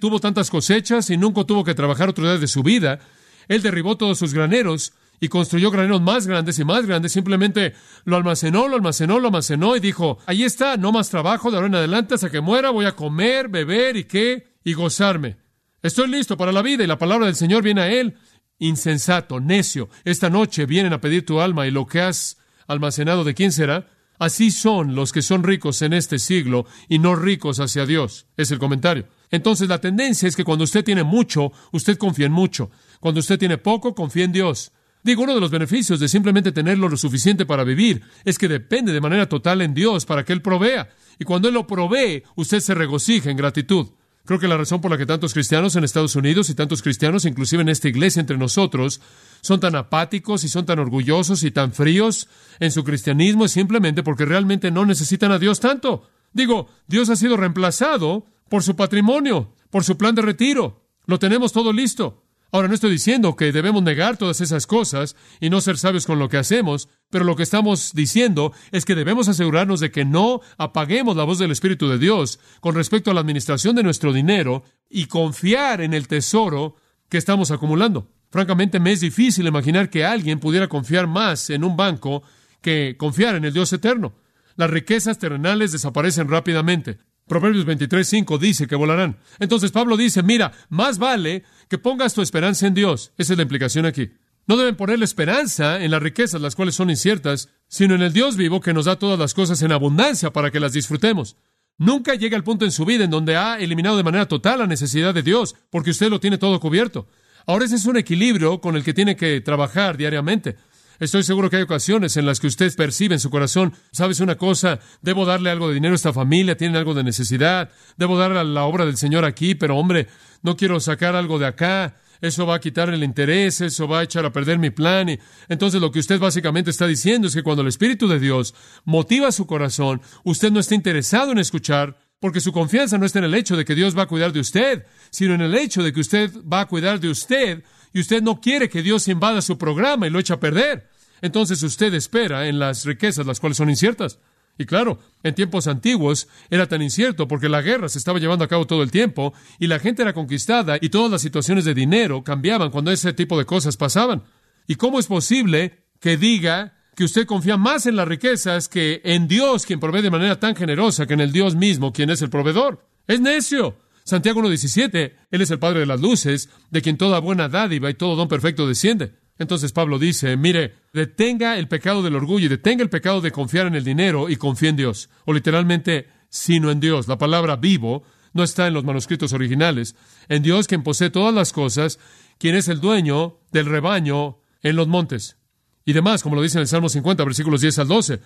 tuvo 0.00 0.20
tantas 0.20 0.50
cosechas 0.50 1.10
y 1.10 1.16
nunca 1.16 1.44
tuvo 1.44 1.64
que 1.64 1.74
trabajar 1.74 2.08
otro 2.08 2.24
día 2.24 2.38
de 2.38 2.46
su 2.46 2.62
vida. 2.62 3.00
Él 3.48 3.62
derribó 3.62 3.96
todos 3.96 4.18
sus 4.18 4.32
graneros 4.32 4.92
y 5.20 5.28
construyó 5.28 5.70
graneros 5.70 6.02
más 6.02 6.26
grandes 6.26 6.58
y 6.58 6.64
más 6.64 6.86
grandes, 6.86 7.12
simplemente 7.12 7.74
lo 8.04 8.16
almacenó, 8.16 8.68
lo 8.68 8.76
almacenó, 8.76 9.18
lo 9.18 9.28
almacenó 9.28 9.76
y 9.76 9.80
dijo, 9.80 10.18
ahí 10.26 10.44
está, 10.44 10.76
no 10.76 10.92
más 10.92 11.08
trabajo 11.08 11.50
de 11.50 11.56
ahora 11.56 11.68
en 11.68 11.74
adelante 11.76 12.14
hasta 12.14 12.30
que 12.30 12.40
muera, 12.40 12.70
voy 12.70 12.84
a 12.84 12.96
comer, 12.96 13.48
beber 13.48 13.96
y 13.96 14.04
qué, 14.04 14.48
y 14.64 14.74
gozarme. 14.74 15.36
Estoy 15.84 16.08
listo 16.08 16.38
para 16.38 16.50
la 16.50 16.62
vida 16.62 16.82
y 16.82 16.86
la 16.86 16.96
palabra 16.96 17.26
del 17.26 17.34
Señor 17.34 17.62
viene 17.62 17.82
a 17.82 17.92
él. 17.92 18.16
Insensato, 18.58 19.38
necio, 19.38 19.90
esta 20.04 20.30
noche 20.30 20.64
vienen 20.64 20.94
a 20.94 21.00
pedir 21.02 21.26
tu 21.26 21.42
alma 21.42 21.66
y 21.66 21.70
lo 21.70 21.84
que 21.84 22.00
has 22.00 22.38
almacenado, 22.66 23.22
¿de 23.22 23.34
quién 23.34 23.52
será? 23.52 23.86
Así 24.18 24.50
son 24.50 24.94
los 24.94 25.12
que 25.12 25.20
son 25.20 25.42
ricos 25.42 25.82
en 25.82 25.92
este 25.92 26.18
siglo 26.18 26.64
y 26.88 27.00
no 27.00 27.14
ricos 27.16 27.60
hacia 27.60 27.84
Dios. 27.84 28.28
Es 28.38 28.50
el 28.50 28.58
comentario. 28.58 29.08
Entonces 29.30 29.68
la 29.68 29.78
tendencia 29.78 30.26
es 30.26 30.36
que 30.36 30.44
cuando 30.44 30.64
usted 30.64 30.82
tiene 30.82 31.02
mucho, 31.02 31.52
usted 31.72 31.98
confía 31.98 32.26
en 32.26 32.32
mucho. 32.32 32.70
Cuando 32.98 33.20
usted 33.20 33.38
tiene 33.38 33.58
poco, 33.58 33.94
confía 33.94 34.24
en 34.24 34.32
Dios. 34.32 34.72
Digo, 35.02 35.24
uno 35.24 35.34
de 35.34 35.40
los 35.42 35.50
beneficios 35.50 36.00
de 36.00 36.08
simplemente 36.08 36.50
tenerlo 36.50 36.88
lo 36.88 36.96
suficiente 36.96 37.44
para 37.44 37.62
vivir 37.62 38.00
es 38.24 38.38
que 38.38 38.48
depende 38.48 38.90
de 38.90 39.02
manera 39.02 39.28
total 39.28 39.60
en 39.60 39.74
Dios 39.74 40.06
para 40.06 40.24
que 40.24 40.32
Él 40.32 40.40
provea. 40.40 40.88
Y 41.18 41.24
cuando 41.24 41.48
Él 41.48 41.52
lo 41.52 41.66
provee, 41.66 42.22
usted 42.36 42.60
se 42.60 42.72
regocija 42.72 43.30
en 43.30 43.36
gratitud. 43.36 43.88
Creo 44.24 44.38
que 44.38 44.48
la 44.48 44.56
razón 44.56 44.80
por 44.80 44.90
la 44.90 44.96
que 44.96 45.04
tantos 45.04 45.34
cristianos 45.34 45.76
en 45.76 45.84
Estados 45.84 46.16
Unidos 46.16 46.48
y 46.48 46.54
tantos 46.54 46.80
cristianos, 46.80 47.26
inclusive 47.26 47.60
en 47.60 47.68
esta 47.68 47.88
iglesia 47.88 48.20
entre 48.20 48.38
nosotros, 48.38 49.02
son 49.42 49.60
tan 49.60 49.76
apáticos 49.76 50.44
y 50.44 50.48
son 50.48 50.64
tan 50.64 50.78
orgullosos 50.78 51.42
y 51.44 51.50
tan 51.50 51.72
fríos 51.72 52.28
en 52.58 52.70
su 52.70 52.84
cristianismo 52.84 53.44
es 53.44 53.52
simplemente 53.52 54.02
porque 54.02 54.24
realmente 54.24 54.70
no 54.70 54.86
necesitan 54.86 55.30
a 55.30 55.38
Dios 55.38 55.60
tanto. 55.60 56.08
Digo, 56.32 56.68
Dios 56.86 57.10
ha 57.10 57.16
sido 57.16 57.36
reemplazado 57.36 58.26
por 58.48 58.62
su 58.62 58.76
patrimonio, 58.76 59.52
por 59.68 59.84
su 59.84 59.98
plan 59.98 60.14
de 60.14 60.22
retiro. 60.22 60.88
Lo 61.04 61.18
tenemos 61.18 61.52
todo 61.52 61.72
listo. 61.72 62.23
Ahora, 62.54 62.68
no 62.68 62.74
estoy 62.74 62.92
diciendo 62.92 63.34
que 63.34 63.50
debemos 63.50 63.82
negar 63.82 64.16
todas 64.16 64.40
esas 64.40 64.68
cosas 64.68 65.16
y 65.40 65.50
no 65.50 65.60
ser 65.60 65.76
sabios 65.76 66.06
con 66.06 66.20
lo 66.20 66.28
que 66.28 66.36
hacemos, 66.36 66.88
pero 67.10 67.24
lo 67.24 67.34
que 67.34 67.42
estamos 67.42 67.94
diciendo 67.94 68.52
es 68.70 68.84
que 68.84 68.94
debemos 68.94 69.26
asegurarnos 69.26 69.80
de 69.80 69.90
que 69.90 70.04
no 70.04 70.40
apaguemos 70.56 71.16
la 71.16 71.24
voz 71.24 71.40
del 71.40 71.50
Espíritu 71.50 71.88
de 71.88 71.98
Dios 71.98 72.38
con 72.60 72.76
respecto 72.76 73.10
a 73.10 73.14
la 73.14 73.18
administración 73.18 73.74
de 73.74 73.82
nuestro 73.82 74.12
dinero 74.12 74.62
y 74.88 75.06
confiar 75.06 75.80
en 75.80 75.94
el 75.94 76.06
tesoro 76.06 76.76
que 77.08 77.18
estamos 77.18 77.50
acumulando. 77.50 78.12
Francamente, 78.30 78.78
me 78.78 78.92
es 78.92 79.00
difícil 79.00 79.48
imaginar 79.48 79.90
que 79.90 80.04
alguien 80.04 80.38
pudiera 80.38 80.68
confiar 80.68 81.08
más 81.08 81.50
en 81.50 81.64
un 81.64 81.76
banco 81.76 82.22
que 82.60 82.94
confiar 82.96 83.34
en 83.34 83.46
el 83.46 83.52
Dios 83.52 83.72
eterno. 83.72 84.14
Las 84.54 84.70
riquezas 84.70 85.18
terrenales 85.18 85.72
desaparecen 85.72 86.28
rápidamente. 86.28 86.98
Proverbios 87.26 87.66
23.5 87.66 88.38
dice 88.38 88.66
que 88.66 88.76
volarán. 88.76 89.18
Entonces 89.38 89.72
Pablo 89.72 89.96
dice, 89.96 90.22
mira, 90.22 90.52
más 90.68 90.98
vale 90.98 91.44
que 91.68 91.78
pongas 91.78 92.14
tu 92.14 92.22
esperanza 92.22 92.66
en 92.66 92.74
Dios. 92.74 93.12
Esa 93.16 93.32
es 93.32 93.36
la 93.38 93.42
implicación 93.42 93.86
aquí. 93.86 94.10
No 94.46 94.58
deben 94.58 94.76
poner 94.76 94.98
la 94.98 95.06
esperanza 95.06 95.82
en 95.82 95.90
las 95.90 96.02
riquezas, 96.02 96.40
las 96.40 96.54
cuales 96.54 96.74
son 96.74 96.90
inciertas, 96.90 97.48
sino 97.66 97.94
en 97.94 98.02
el 98.02 98.12
Dios 98.12 98.36
vivo 98.36 98.60
que 98.60 98.74
nos 98.74 98.84
da 98.84 98.98
todas 98.98 99.18
las 99.18 99.32
cosas 99.32 99.62
en 99.62 99.72
abundancia 99.72 100.32
para 100.32 100.50
que 100.50 100.60
las 100.60 100.74
disfrutemos. 100.74 101.36
Nunca 101.78 102.14
llega 102.14 102.36
el 102.36 102.44
punto 102.44 102.66
en 102.66 102.70
su 102.70 102.84
vida 102.84 103.04
en 103.04 103.10
donde 103.10 103.36
ha 103.36 103.58
eliminado 103.58 103.96
de 103.96 104.02
manera 104.02 104.28
total 104.28 104.60
la 104.60 104.66
necesidad 104.66 105.14
de 105.14 105.22
Dios, 105.22 105.56
porque 105.70 105.90
usted 105.90 106.10
lo 106.10 106.20
tiene 106.20 106.38
todo 106.38 106.60
cubierto. 106.60 107.08
Ahora 107.46 107.64
ese 107.64 107.76
es 107.76 107.86
un 107.86 107.96
equilibrio 107.96 108.60
con 108.60 108.76
el 108.76 108.84
que 108.84 108.94
tiene 108.94 109.16
que 109.16 109.40
trabajar 109.40 109.96
diariamente. 109.96 110.56
Estoy 111.00 111.24
seguro 111.24 111.50
que 111.50 111.56
hay 111.56 111.62
ocasiones 111.62 112.16
en 112.16 112.26
las 112.26 112.38
que 112.38 112.46
usted 112.46 112.74
percibe 112.76 113.14
en 113.14 113.20
su 113.20 113.30
corazón, 113.30 113.74
sabes 113.90 114.20
una 114.20 114.36
cosa, 114.36 114.78
debo 115.02 115.24
darle 115.24 115.50
algo 115.50 115.68
de 115.68 115.74
dinero 115.74 115.94
a 115.94 115.96
esta 115.96 116.12
familia, 116.12 116.56
tienen 116.56 116.76
algo 116.76 116.94
de 116.94 117.02
necesidad, 117.02 117.70
debo 117.96 118.16
dar 118.16 118.32
a 118.32 118.44
la 118.44 118.64
obra 118.64 118.86
del 118.86 118.96
Señor 118.96 119.24
aquí, 119.24 119.54
pero 119.54 119.76
hombre, 119.76 120.06
no 120.42 120.56
quiero 120.56 120.78
sacar 120.78 121.16
algo 121.16 121.38
de 121.38 121.46
acá, 121.46 121.96
eso 122.20 122.46
va 122.46 122.54
a 122.54 122.60
quitar 122.60 122.88
el 122.90 123.02
interés, 123.02 123.60
eso 123.60 123.88
va 123.88 124.00
a 124.00 124.02
echar 124.04 124.24
a 124.24 124.32
perder 124.32 124.58
mi 124.58 124.70
plan. 124.70 125.08
Y 125.08 125.18
entonces 125.48 125.80
lo 125.80 125.90
que 125.90 125.98
usted 125.98 126.18
básicamente 126.18 126.70
está 126.70 126.86
diciendo 126.86 127.28
es 127.28 127.34
que 127.34 127.42
cuando 127.42 127.62
el 127.62 127.68
Espíritu 127.68 128.08
de 128.08 128.20
Dios 128.20 128.54
motiva 128.84 129.32
su 129.32 129.46
corazón, 129.46 130.00
usted 130.22 130.52
no 130.52 130.60
está 130.60 130.74
interesado 130.74 131.32
en 131.32 131.38
escuchar, 131.38 131.98
porque 132.20 132.40
su 132.40 132.52
confianza 132.52 132.96
no 132.96 133.04
está 133.04 133.18
en 133.18 133.26
el 133.26 133.34
hecho 133.34 133.56
de 133.56 133.64
que 133.64 133.74
Dios 133.74 133.98
va 133.98 134.02
a 134.02 134.06
cuidar 134.06 134.32
de 134.32 134.40
usted, 134.40 134.86
sino 135.10 135.34
en 135.34 135.42
el 135.42 135.54
hecho 135.54 135.82
de 135.82 135.92
que 135.92 136.00
usted 136.00 136.30
va 136.50 136.60
a 136.60 136.66
cuidar 136.66 137.00
de 137.00 137.10
usted 137.10 137.64
y 137.94 138.00
usted 138.00 138.22
no 138.22 138.40
quiere 138.40 138.68
que 138.68 138.82
Dios 138.82 139.08
invada 139.08 139.40
su 139.40 139.56
programa 139.56 140.06
y 140.06 140.10
lo 140.10 140.18
eche 140.18 140.34
a 140.34 140.40
perder. 140.40 140.90
Entonces 141.22 141.62
usted 141.62 141.94
espera 141.94 142.48
en 142.48 142.58
las 142.58 142.84
riquezas, 142.84 143.24
las 143.24 143.40
cuales 143.40 143.56
son 143.56 143.70
inciertas. 143.70 144.18
Y 144.58 144.66
claro, 144.66 144.98
en 145.22 145.34
tiempos 145.34 145.66
antiguos 145.66 146.28
era 146.50 146.66
tan 146.66 146.82
incierto 146.82 147.26
porque 147.26 147.48
la 147.48 147.62
guerra 147.62 147.88
se 147.88 147.98
estaba 147.98 148.18
llevando 148.18 148.44
a 148.44 148.48
cabo 148.48 148.66
todo 148.66 148.82
el 148.82 148.90
tiempo 148.90 149.32
y 149.58 149.68
la 149.68 149.78
gente 149.78 150.02
era 150.02 150.12
conquistada 150.12 150.76
y 150.80 150.90
todas 150.90 151.10
las 151.10 151.22
situaciones 151.22 151.64
de 151.64 151.74
dinero 151.74 152.22
cambiaban 152.22 152.70
cuando 152.70 152.90
ese 152.90 153.12
tipo 153.12 153.38
de 153.38 153.46
cosas 153.46 153.76
pasaban. 153.76 154.24
¿Y 154.66 154.74
cómo 154.74 154.98
es 154.98 155.06
posible 155.06 155.84
que 156.00 156.16
diga 156.16 156.76
que 156.96 157.04
usted 157.04 157.26
confía 157.26 157.56
más 157.56 157.86
en 157.86 157.96
las 157.96 158.08
riquezas 158.08 158.68
que 158.68 159.00
en 159.04 159.28
Dios, 159.28 159.66
quien 159.66 159.80
provee 159.80 160.02
de 160.02 160.10
manera 160.10 160.38
tan 160.38 160.54
generosa, 160.56 161.06
que 161.06 161.14
en 161.14 161.20
el 161.20 161.32
Dios 161.32 161.54
mismo, 161.54 161.92
quien 161.92 162.10
es 162.10 162.22
el 162.22 162.30
proveedor? 162.30 162.86
Es 163.06 163.20
necio. 163.20 163.76
Santiago 164.04 164.42
1.17, 164.42 165.14
Él 165.30 165.40
es 165.40 165.50
el 165.50 165.58
Padre 165.58 165.80
de 165.80 165.86
las 165.86 166.00
luces, 166.00 166.50
de 166.70 166.82
quien 166.82 166.98
toda 166.98 167.20
buena 167.20 167.48
dádiva 167.48 167.88
y 167.88 167.94
todo 167.94 168.16
don 168.16 168.28
perfecto 168.28 168.68
desciende. 168.68 169.14
Entonces 169.38 169.72
Pablo 169.72 169.98
dice, 169.98 170.36
mire, 170.36 170.74
detenga 170.92 171.58
el 171.58 171.68
pecado 171.68 172.02
del 172.02 172.14
orgullo 172.14 172.46
y 172.46 172.50
detenga 172.50 172.82
el 172.82 172.90
pecado 172.90 173.22
de 173.22 173.32
confiar 173.32 173.66
en 173.66 173.74
el 173.74 173.82
dinero 173.82 174.28
y 174.28 174.36
confíe 174.36 174.68
en 174.68 174.76
Dios. 174.76 175.08
O 175.24 175.32
literalmente, 175.32 176.08
sino 176.28 176.70
en 176.70 176.80
Dios. 176.80 177.08
La 177.08 177.16
palabra 177.16 177.56
vivo 177.56 178.04
no 178.34 178.44
está 178.44 178.66
en 178.66 178.74
los 178.74 178.84
manuscritos 178.84 179.32
originales. 179.32 179.96
En 180.28 180.42
Dios 180.42 180.68
quien 180.68 180.82
posee 180.82 181.08
todas 181.08 181.34
las 181.34 181.54
cosas, 181.54 181.98
quien 182.38 182.56
es 182.56 182.68
el 182.68 182.80
dueño 182.80 183.38
del 183.52 183.66
rebaño 183.66 184.38
en 184.62 184.76
los 184.76 184.86
montes. 184.86 185.38
Y 185.86 185.94
demás, 185.94 186.22
como 186.22 186.36
lo 186.36 186.42
dice 186.42 186.58
en 186.58 186.62
el 186.62 186.68
Salmo 186.68 186.90
50, 186.90 187.24
versículos 187.24 187.62
10 187.62 187.78
al 187.78 187.88
12. 187.88 188.20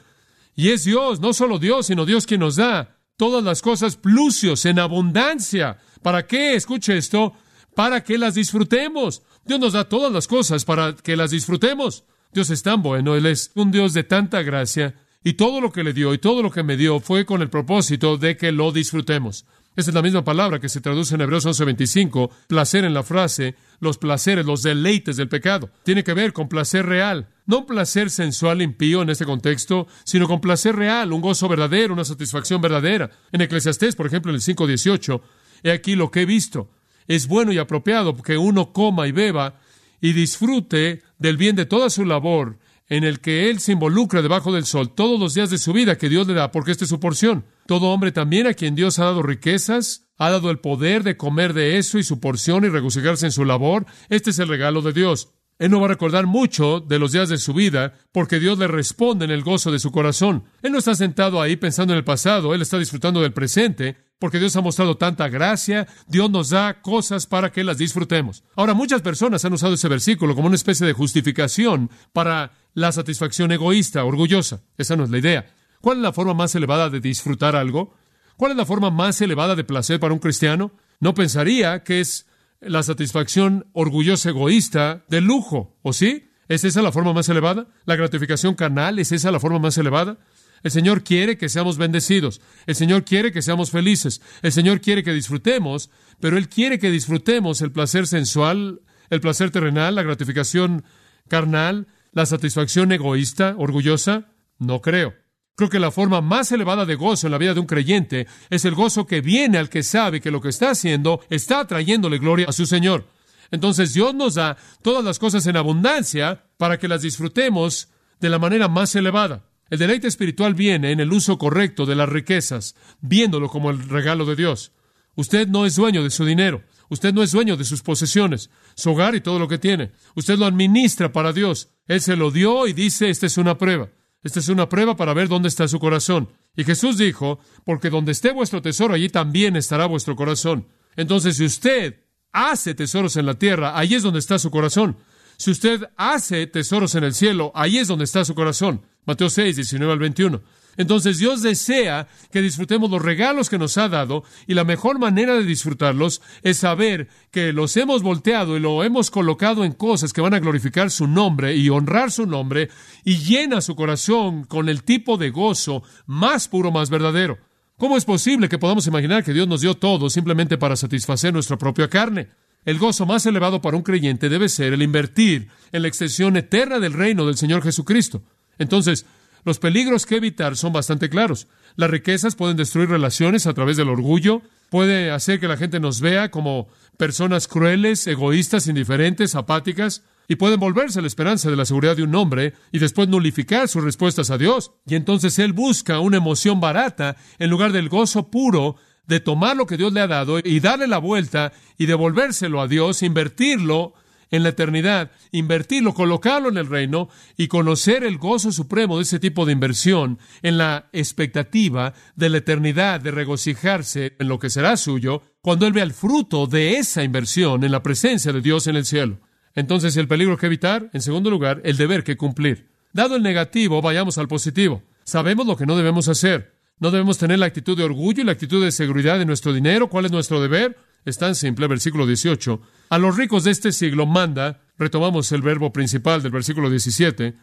Y 0.57 0.71
es 0.71 0.85
Dios, 0.85 1.21
no 1.21 1.33
solo 1.33 1.61
Dios, 1.61 1.87
sino 1.87 2.05
Dios 2.05 2.27
quien 2.27 2.41
nos 2.41 2.57
da 2.57 2.98
todas 3.19 3.45
las 3.45 3.61
cosas 3.61 3.97
plusios, 3.97 4.65
en 4.65 4.79
abundancia. 4.79 5.77
¿Para 6.03 6.27
qué? 6.27 6.55
Escuche 6.55 6.97
esto, 6.97 7.35
para 7.75 8.03
que 8.03 8.17
las 8.17 8.37
disfrutemos. 8.37 9.23
Dios 9.45 9.61
nos 9.61 9.75
da 9.75 9.89
todas 9.89 10.11
las 10.11 10.27
cosas 10.27 10.65
para 10.65 10.95
que 10.95 11.17
las 11.17 11.33
disfrutemos. 11.33 12.05
Dios 12.33 12.49
es 12.49 12.63
tan 12.63 12.81
bueno, 12.81 13.17
Él 13.17 13.27
es 13.27 13.51
un 13.55 13.71
Dios 13.71 13.93
de 13.93 14.05
tanta 14.05 14.43
gracia, 14.43 14.95
y 15.25 15.33
todo 15.35 15.61
lo 15.61 15.73
que 15.73 15.83
le 15.83 15.93
dio 15.93 16.15
y 16.15 16.19
todo 16.19 16.43
lo 16.43 16.51
que 16.51 16.63
me 16.63 16.77
dio 16.77 17.01
fue 17.01 17.27
con 17.27 17.43
el 17.43 17.51
propósito 17.51 18.19
de 18.19 18.37
que 18.37 18.53
lo 18.53 18.71
disfrutemos. 18.71 19.47
Esa 19.79 19.93
es 19.93 19.95
la 19.95 20.03
misma 20.03 20.25
palabra 20.25 20.59
que 20.59 20.69
se 20.69 20.81
traduce 20.81 21.15
en 21.15 21.21
Hebreos 21.21 21.47
11:25, 21.47 22.31
placer 22.49 22.85
en 22.85 22.93
la 22.93 23.05
frase, 23.05 23.55
los 23.79 23.97
placeres, 23.97 24.45
los 24.45 24.65
deleites 24.65 25.17
del 25.17 25.29
pecado. 25.29 25.71
Tiene 25.85 26.03
que 26.03 26.15
ver 26.15 26.33
con 26.33 26.49
placer 26.49 26.85
real, 26.85 27.29
no 27.47 27.59
un 27.59 27.67
placer 27.67 28.11
sensual 28.11 28.61
impío 28.61 29.03
en 29.03 29.11
este 29.11 29.25
contexto, 29.25 29.87
sino 30.03 30.27
con 30.27 30.41
placer 30.41 30.75
real, 30.75 31.13
un 31.13 31.21
gozo 31.21 31.49
verdadero, 31.49 31.95
una 31.95 32.05
satisfacción 32.05 32.61
verdadera. 32.61 33.09
En 33.31 33.41
Eclesiastés, 33.41 33.95
por 33.95 34.09
ejemplo, 34.09 34.33
en 34.33 34.35
el 34.35 34.43
5:18, 34.43 35.23
he 35.63 35.71
aquí 35.71 35.95
lo 35.95 36.11
que 36.11 36.23
he 36.23 36.27
visto. 36.27 36.73
Es 37.07 37.29
bueno 37.29 37.53
y 37.53 37.59
apropiado 37.59 38.17
que 38.17 38.37
uno 38.37 38.73
coma 38.73 39.07
y 39.07 39.13
beba 39.13 39.61
y 40.01 40.13
disfrute 40.13 41.03
del 41.21 41.37
bien 41.37 41.55
de 41.55 41.67
toda 41.67 41.89
su 41.89 42.05
labor 42.05 42.59
en 42.89 43.05
el 43.05 43.21
que 43.21 43.49
él 43.49 43.61
se 43.61 43.73
involucra 43.73 44.23
debajo 44.23 44.53
del 44.53 44.65
sol 44.65 44.93
todos 44.93 45.21
los 45.21 45.35
días 45.35 45.51
de 45.51 45.59
su 45.59 45.73
vida 45.73 45.99
que 45.99 46.09
Dios 46.09 46.27
le 46.27 46.35
da, 46.35 46.51
porque 46.51 46.73
esta 46.73 46.83
es 46.83 46.91
su 46.91 46.99
porción. 46.99 47.45
Todo 47.69 47.91
hombre 47.91 48.13
también 48.13 48.47
a 48.47 48.55
quien 48.55 48.75
Dios 48.75 48.99
ha 48.99 49.05
dado 49.05 49.23
riquezas, 49.23 50.09
ha 50.17 50.31
dado 50.31 50.51
el 50.51 50.59
poder 50.59 51.03
de 51.03 51.19
comer 51.19 51.53
de 51.53 51.77
eso 51.77 51.99
y 51.99 52.03
su 52.03 52.19
porción 52.19 52.65
y 52.65 52.71
regocijarse 52.71 53.27
en 53.27 53.33
su 53.33 53.45
labor. 53.45 53.85
Este 54.09 54.31
es 54.31 54.39
el 54.39 54.49
regalo 54.49 54.81
de 54.81 54.95
Dios. 54.95 55.35
Él 55.59 55.71
no 55.71 55.79
va 55.79 55.85
a 55.85 55.91
recordar 55.91 56.27
mucho 56.27 56.81
de 56.81 56.99
los 56.99 57.13
días 57.13 57.29
de 57.29 57.37
su 57.37 57.53
vida 57.53 57.93
porque 58.11 58.41
Dios 58.41 58.59
le 58.59 58.69
responde 58.69 59.27
en 59.27 59.31
el 59.31 59.43
gozo 59.43 59.71
de 59.71 59.81
su 59.81 59.93
corazón. 59.93 60.45
Él 60.63 60.73
no 60.73 60.79
está 60.79 60.95
sentado 60.95 61.43
ahí 61.43 61.57
pensando 61.57 61.93
en 61.93 61.99
el 61.99 62.05
pasado, 62.05 62.55
él 62.55 62.63
está 62.63 62.79
disfrutando 62.79 63.21
del 63.21 63.35
presente 63.35 63.99
porque 64.19 64.39
Dios 64.39 64.57
ha 64.57 64.63
mostrado 64.63 64.97
tanta 64.97 65.29
gracia, 65.29 65.87
Dios 66.07 66.31
nos 66.31 66.49
da 66.49 66.81
cosas 66.81 67.27
para 67.27 67.53
que 67.53 67.65
las 67.65 67.77
disfrutemos. 67.77 68.45
Ahora, 68.57 68.73
muchas 68.73 69.03
personas 69.03 69.45
han 69.45 69.53
usado 69.53 69.75
ese 69.75 69.89
versículo 69.89 70.35
como 70.35 70.47
una 70.47 70.57
especie 70.57 70.87
de 70.87 70.95
justificación 70.95 71.91
para 72.15 72.53
la 72.73 72.93
satisfacción 72.93 73.53
egoísta, 73.53 74.05
orgullosa. 74.05 74.63
Esa 74.79 74.97
no 74.97 75.05
es 75.05 75.11
la 75.11 75.19
idea. 75.19 75.58
¿Cuál 75.81 75.99
es 75.99 76.03
la 76.03 76.13
forma 76.13 76.35
más 76.35 76.55
elevada 76.55 76.91
de 76.91 77.01
disfrutar 77.01 77.57
algo? 77.57 77.95
¿Cuál 78.37 78.53
es 78.53 78.57
la 78.57 78.67
forma 78.67 78.91
más 78.91 79.21
elevada 79.21 79.57
de 79.57 79.65
placer 79.65 80.01
para 80.01 80.15
un 80.15 80.21
cristiano? 80.21 80.73
No 81.01 81.15
pensaría 81.15 81.83
que 81.83 82.01
es 82.01 82.27
la 82.61 82.83
satisfacción 82.83 83.67
orgullosa 83.73 84.31
egoísta 84.31 85.05
del 85.09 85.25
lujo, 85.25 85.77
¿o 85.83 85.93
sí? 85.93 86.31
¿Es 86.49 86.65
esa 86.65 86.83
la 86.83 86.93
forma 86.93 87.13
más 87.13 87.29
elevada? 87.29 87.69
¿La 87.85 87.97
gratificación 87.97 88.55
carnal 88.55 88.99
es 88.99 89.13
esa 89.13 89.31
la 89.31 89.41
forma 89.41 89.59
más 89.59 89.77
elevada? 89.79 90.19
El 90.63 90.71
Señor 90.71 91.05
quiere 91.05 91.39
que 91.39 91.49
seamos 91.49 91.79
bendecidos. 91.79 92.41
El 92.67 92.75
Señor 92.75 93.05
quiere 93.05 93.33
que 93.33 93.43
seamos 93.43 93.71
felices. 93.71 94.21
El 94.43 94.53
Señor 94.53 94.81
quiere 94.81 95.05
que 95.05 95.13
disfrutemos, 95.13 95.91
pero 96.21 96.37
Él 96.37 96.49
quiere 96.49 96.79
que 96.79 96.91
disfrutemos 96.91 97.61
el 97.61 97.71
placer 97.71 98.07
sensual, 98.07 98.81
el 99.11 99.21
placer 99.21 99.51
terrenal, 99.51 99.95
la 99.95 100.03
gratificación 100.03 100.85
carnal, 101.29 101.87
la 102.13 102.27
satisfacción 102.27 102.91
egoísta, 102.93 103.55
orgullosa. 103.57 104.33
No 104.59 104.81
creo. 104.81 105.15
Creo 105.59 105.71
que 105.71 105.81
la 105.81 105.91
forma 105.91 106.21
más 106.21 106.53
elevada 106.53 106.87
de 106.87 106.95
gozo 106.95 107.27
en 107.27 107.33
la 107.33 107.39
vida 107.39 107.53
de 107.53 107.59
un 107.59 107.67
creyente 107.67 108.29
es 108.49 108.65
el 108.65 108.77
gozo 108.77 109.09
que 109.09 109.21
viene 109.21 109.59
al 109.59 109.69
que 109.69 109.83
sabe 109.83 110.21
que 110.21 110.31
lo 110.31 110.41
que 110.41 110.51
está 110.51 110.71
haciendo 110.71 111.21
está 111.31 111.67
trayéndole 111.67 112.19
gloria 112.19 112.47
a 112.49 112.53
su 112.53 112.65
Señor. 112.65 113.09
Entonces 113.51 113.93
Dios 113.93 114.15
nos 114.15 114.37
da 114.37 114.57
todas 114.83 115.05
las 115.05 115.19
cosas 115.19 115.45
en 115.49 115.57
abundancia 115.57 116.45
para 116.59 116.79
que 116.79 116.87
las 116.87 117.03
disfrutemos 117.03 117.89
de 118.21 118.29
la 118.29 118.39
manera 118.39 118.69
más 118.69 118.95
elevada. 118.95 119.47
El 119.69 119.81
deleite 119.81 120.07
espiritual 120.07 120.55
viene 120.55 120.93
en 120.93 121.01
el 121.01 121.13
uso 121.13 121.39
correcto 121.39 121.87
de 121.87 121.97
las 121.97 122.09
riquezas, 122.09 122.77
viéndolo 123.01 123.49
como 123.49 123.71
el 123.71 123.81
regalo 123.89 124.27
de 124.27 124.37
Dios. 124.37 124.71
Usted 125.17 125.49
no 125.49 125.67
es 125.67 125.75
dueño 125.75 126.05
de 126.05 126.11
su 126.11 126.25
dinero, 126.25 126.63
usted 126.89 127.13
no 127.13 127.25
es 127.25 127.33
dueño 127.33 127.57
de 127.57 127.65
sus 127.65 127.83
posesiones, 127.83 128.49
su 128.77 128.93
hogar 128.93 129.17
y 129.17 129.21
todo 129.21 129.41
lo 129.41 129.49
que 129.49 129.59
tiene. 129.59 129.91
Usted 130.15 130.39
lo 130.39 130.47
administra 130.47 131.13
para 131.13 131.33
Dios. 131.33 131.71
Él 131.89 132.01
se 132.01 132.15
lo 132.15 132.31
dio 132.31 132.69
y 132.69 132.75
dice, 132.75 133.11
esta 133.11 133.27
es 133.27 133.39
una 133.39 133.59
prueba. 133.59 133.89
Esta 134.23 134.41
es 134.41 134.49
una 134.49 134.69
prueba 134.69 134.97
para 134.97 135.15
ver 135.15 135.29
dónde 135.29 135.49
está 135.49 135.69
su 135.69 135.79
corazón. 135.79 136.29
Y 136.57 136.65
Jesús 136.65 136.99
dijo, 136.99 137.39
porque 137.65 137.91
donde 137.91 138.13
esté 138.13 138.33
vuestro 138.33 138.61
tesoro, 138.61 138.95
allí 138.95 139.09
también 139.09 139.57
estará 139.57 139.87
vuestro 139.87 140.17
corazón. 140.17 140.67
Entonces, 140.97 141.37
si 141.37 141.45
usted 141.45 142.01
hace 142.33 142.75
tesoros 142.75 143.17
en 143.17 143.27
la 143.27 143.35
tierra, 143.35 143.79
ahí 143.79 143.95
es 143.95 144.03
donde 144.03 144.19
está 144.19 144.39
su 144.39 144.51
corazón. 144.51 144.97
Si 145.37 145.53
usted 145.53 145.89
hace 145.97 146.49
tesoros 146.49 146.97
en 146.97 147.05
el 147.05 147.15
cielo, 147.15 147.53
ahí 147.55 147.79
es 147.79 147.87
donde 147.87 148.05
está 148.05 148.25
su 148.25 148.35
corazón. 148.35 148.83
Mateo 149.07 149.31
6, 149.31 149.55
19 149.55 149.93
al 149.93 149.99
21. 150.01 150.43
Entonces 150.79 151.19
Dios 151.19 151.43
desea 151.43 152.07
que 152.31 152.41
disfrutemos 152.41 152.89
los 152.89 153.03
regalos 153.03 153.51
que 153.51 153.59
nos 153.59 153.77
ha 153.77 153.89
dado 153.89 154.23
y 154.47 154.55
la 154.55 154.65
mejor 154.65 155.01
manera 155.01 155.35
de 155.35 155.43
disfrutarlos 155.43 156.23
es 156.43 156.59
saber 156.59 157.09
que 157.33 157.53
los 157.53 157.77
hemos 157.77 158.03
volteado 158.03 158.57
y 158.57 158.61
lo 158.61 158.85
hemos 158.85 159.11
colocado 159.11 159.65
en 159.65 159.73
cosas 159.73 160.13
que 160.13 160.21
van 160.21 160.35
a 160.35 160.39
glorificar 160.39 160.91
su 160.91 161.09
nombre 161.09 161.57
y 161.57 161.69
honrar 161.69 162.13
su 162.13 162.27
nombre 162.27 162.71
y 163.05 163.19
llena 163.19 163.61
su 163.61 163.75
corazón 163.75 164.45
con 164.45 164.69
el 164.69 164.85
tipo 164.85 165.19
de 165.19 165.31
gozo 165.31 165.83
más 166.07 166.47
puro, 166.47 166.71
más 166.71 166.91
verdadero. 166.91 167.39
¿Cómo 167.77 167.97
es 167.97 168.05
posible 168.05 168.49
que 168.49 168.59
podamos 168.59 168.87
imaginar 168.87 169.25
que 169.25 169.33
Dios 169.33 169.49
nos 169.49 169.61
dio 169.61 169.75
todo 169.75 170.09
simplemente 170.09 170.59
para 170.59 170.77
satisfacer 170.77 171.33
nuestra 171.33 171.59
propia 171.59 171.89
carne? 171.89 172.29
El 172.65 172.79
gozo 172.79 173.05
más 173.05 173.27
elevado 173.27 173.61
para 173.61 173.77
un 173.77 173.83
creyente 173.83 174.29
debe 174.29 174.49
ser 174.49 174.73
el 174.73 174.83
invertir 174.83 175.49
en 175.73 175.83
la 175.83 175.89
extensión 175.89 176.37
eterna 176.37 176.79
del 176.79 176.93
reino 176.93 177.27
del 177.27 177.37
Señor 177.37 177.63
Jesucristo. 177.63 178.23
Entonces, 178.59 179.07
los 179.49 179.59
peligros 179.59 180.07
que 180.07 180.17
evitar 180.17 180.57
son 180.57 180.73
bastante 180.73 181.09
claros. 181.09 181.49
Las 181.75 181.91
riquezas 181.91 182.37
pueden 182.37 182.57
destruir 182.57 182.89
relaciones 182.89 183.47
a 183.47 183.55
través 183.55 183.77
del 183.77 183.89
orgullo, 183.89 184.43
puede 184.71 185.11
hacer 185.11 185.41
que 185.41 185.49
la 185.49 185.57
gente 185.57 185.81
nos 185.81 186.01
vea 186.01 186.31
como 186.31 186.69
personas 186.97 187.49
crueles, 187.49 188.07
egoístas, 188.07 188.69
indiferentes, 188.69 189.35
apáticas, 189.35 190.05
y 190.29 190.37
pueden 190.37 190.61
volverse 190.61 191.01
la 191.01 191.07
esperanza 191.07 191.49
de 191.49 191.57
la 191.57 191.65
seguridad 191.65 191.97
de 191.97 192.03
un 192.03 192.15
hombre 192.15 192.53
y 192.71 192.79
después 192.79 193.09
nulificar 193.09 193.67
sus 193.67 193.83
respuestas 193.83 194.31
a 194.31 194.37
Dios. 194.37 194.73
Y 194.87 194.95
entonces 194.95 195.39
él 195.39 195.55
busca 195.55 196.01
una 196.01 196.19
emoción 196.19 196.61
barata 196.61 197.17
en 197.39 197.49
lugar 197.49 197.73
del 197.73 197.89
gozo 197.89 198.31
puro 198.31 198.77
de 199.07 199.21
tomar 199.21 199.57
lo 199.57 199.67
que 199.67 199.79
Dios 199.79 199.93
le 199.95 200.03
ha 200.03 200.07
dado 200.07 200.39
y 200.39 200.61
darle 200.61 200.87
la 200.87 200.99
vuelta 200.99 201.53
y 201.79 201.87
devolvérselo 201.87 202.61
a 202.61 202.69
Dios, 202.69 203.03
invertirlo 203.03 203.95
en 204.31 204.43
la 204.43 204.51
eternidad, 204.51 205.11
invertirlo, 205.33 205.95
colocarlo 205.95 206.49
en 206.49 206.59
el 206.59 206.67
reino 206.67 207.09
y 207.37 207.49
conocer 207.49 208.05
el 208.05 208.19
gozo 208.19 208.53
supremo 208.53 208.97
de 208.97 209.03
ese 209.03 209.19
tipo 209.19 209.47
de 209.47 209.53
inversión 209.53 210.19
en 210.43 210.59
la 210.59 210.89
expectativa 210.93 211.95
de 212.17 212.29
la 212.29 212.39
eternidad, 212.39 213.01
de 213.01 213.11
regocijarse 213.11 214.15
en 214.19 214.29
lo 214.29 214.39
que 214.39 214.51
será 214.51 214.77
suyo, 214.77 215.23
cuando 215.41 215.67
él 215.67 215.73
vea 215.73 215.85
el 215.85 215.93
fruto 215.93 216.47
de 216.47 216.77
esa 216.77 217.03
inversión 217.03 217.65
en 217.65 217.73
la 217.73 217.83
presencia 217.83 218.33
de 218.33 218.41
Dios 218.41 218.67
en 218.67 218.77
el 218.77 218.85
cielo. 218.85 219.21
Entonces, 219.55 219.97
el 219.97 220.09
peligro 220.09 220.37
que 220.37 220.47
evitar, 220.47 220.91
en 220.93 221.03
segundo 221.03 221.31
lugar, 221.31 221.61
el 221.65 221.77
deber 221.77 222.05
que 222.05 222.17
cumplir. 222.17 222.69
Dado 222.93 223.17
el 223.17 223.23
negativo, 223.23 223.83
vayamos 223.83 224.19
al 224.19 224.29
positivo. 224.29 224.83
Sabemos 225.05 225.47
lo 225.47 225.57
que 225.57 225.67
no 225.67 225.77
debemos 225.77 226.09
hacer. 226.09 226.55
No 226.79 226.91
debemos 226.91 227.19
tener 227.19 227.39
la 227.39 227.47
actitud 227.47 227.77
de 227.77 227.83
orgullo 227.83 228.23
y 228.23 228.25
la 228.25 228.33
actitud 228.33 228.65
de 228.65 228.71
seguridad 228.71 229.19
de 229.19 229.27
nuestro 229.27 229.53
dinero. 229.53 229.89
¿Cuál 229.89 230.05
es 230.05 230.13
nuestro 230.13 230.41
deber? 230.41 230.77
Es 231.05 231.19
tan 231.19 231.35
simple, 231.35 231.67
versículo 231.67 232.07
18. 232.07 232.61
A 232.91 232.99
los 232.99 233.17
ricos 233.17 233.45
de 233.45 233.51
este 233.51 233.73
siglo 233.73 234.07
manda, 234.07 234.63
retomamos 234.79 235.33
el 235.33 235.43
verbo 235.43 235.73
principal 235.73 236.23
del 236.23 236.33
versículo 236.33 236.71
17, 236.71 237.35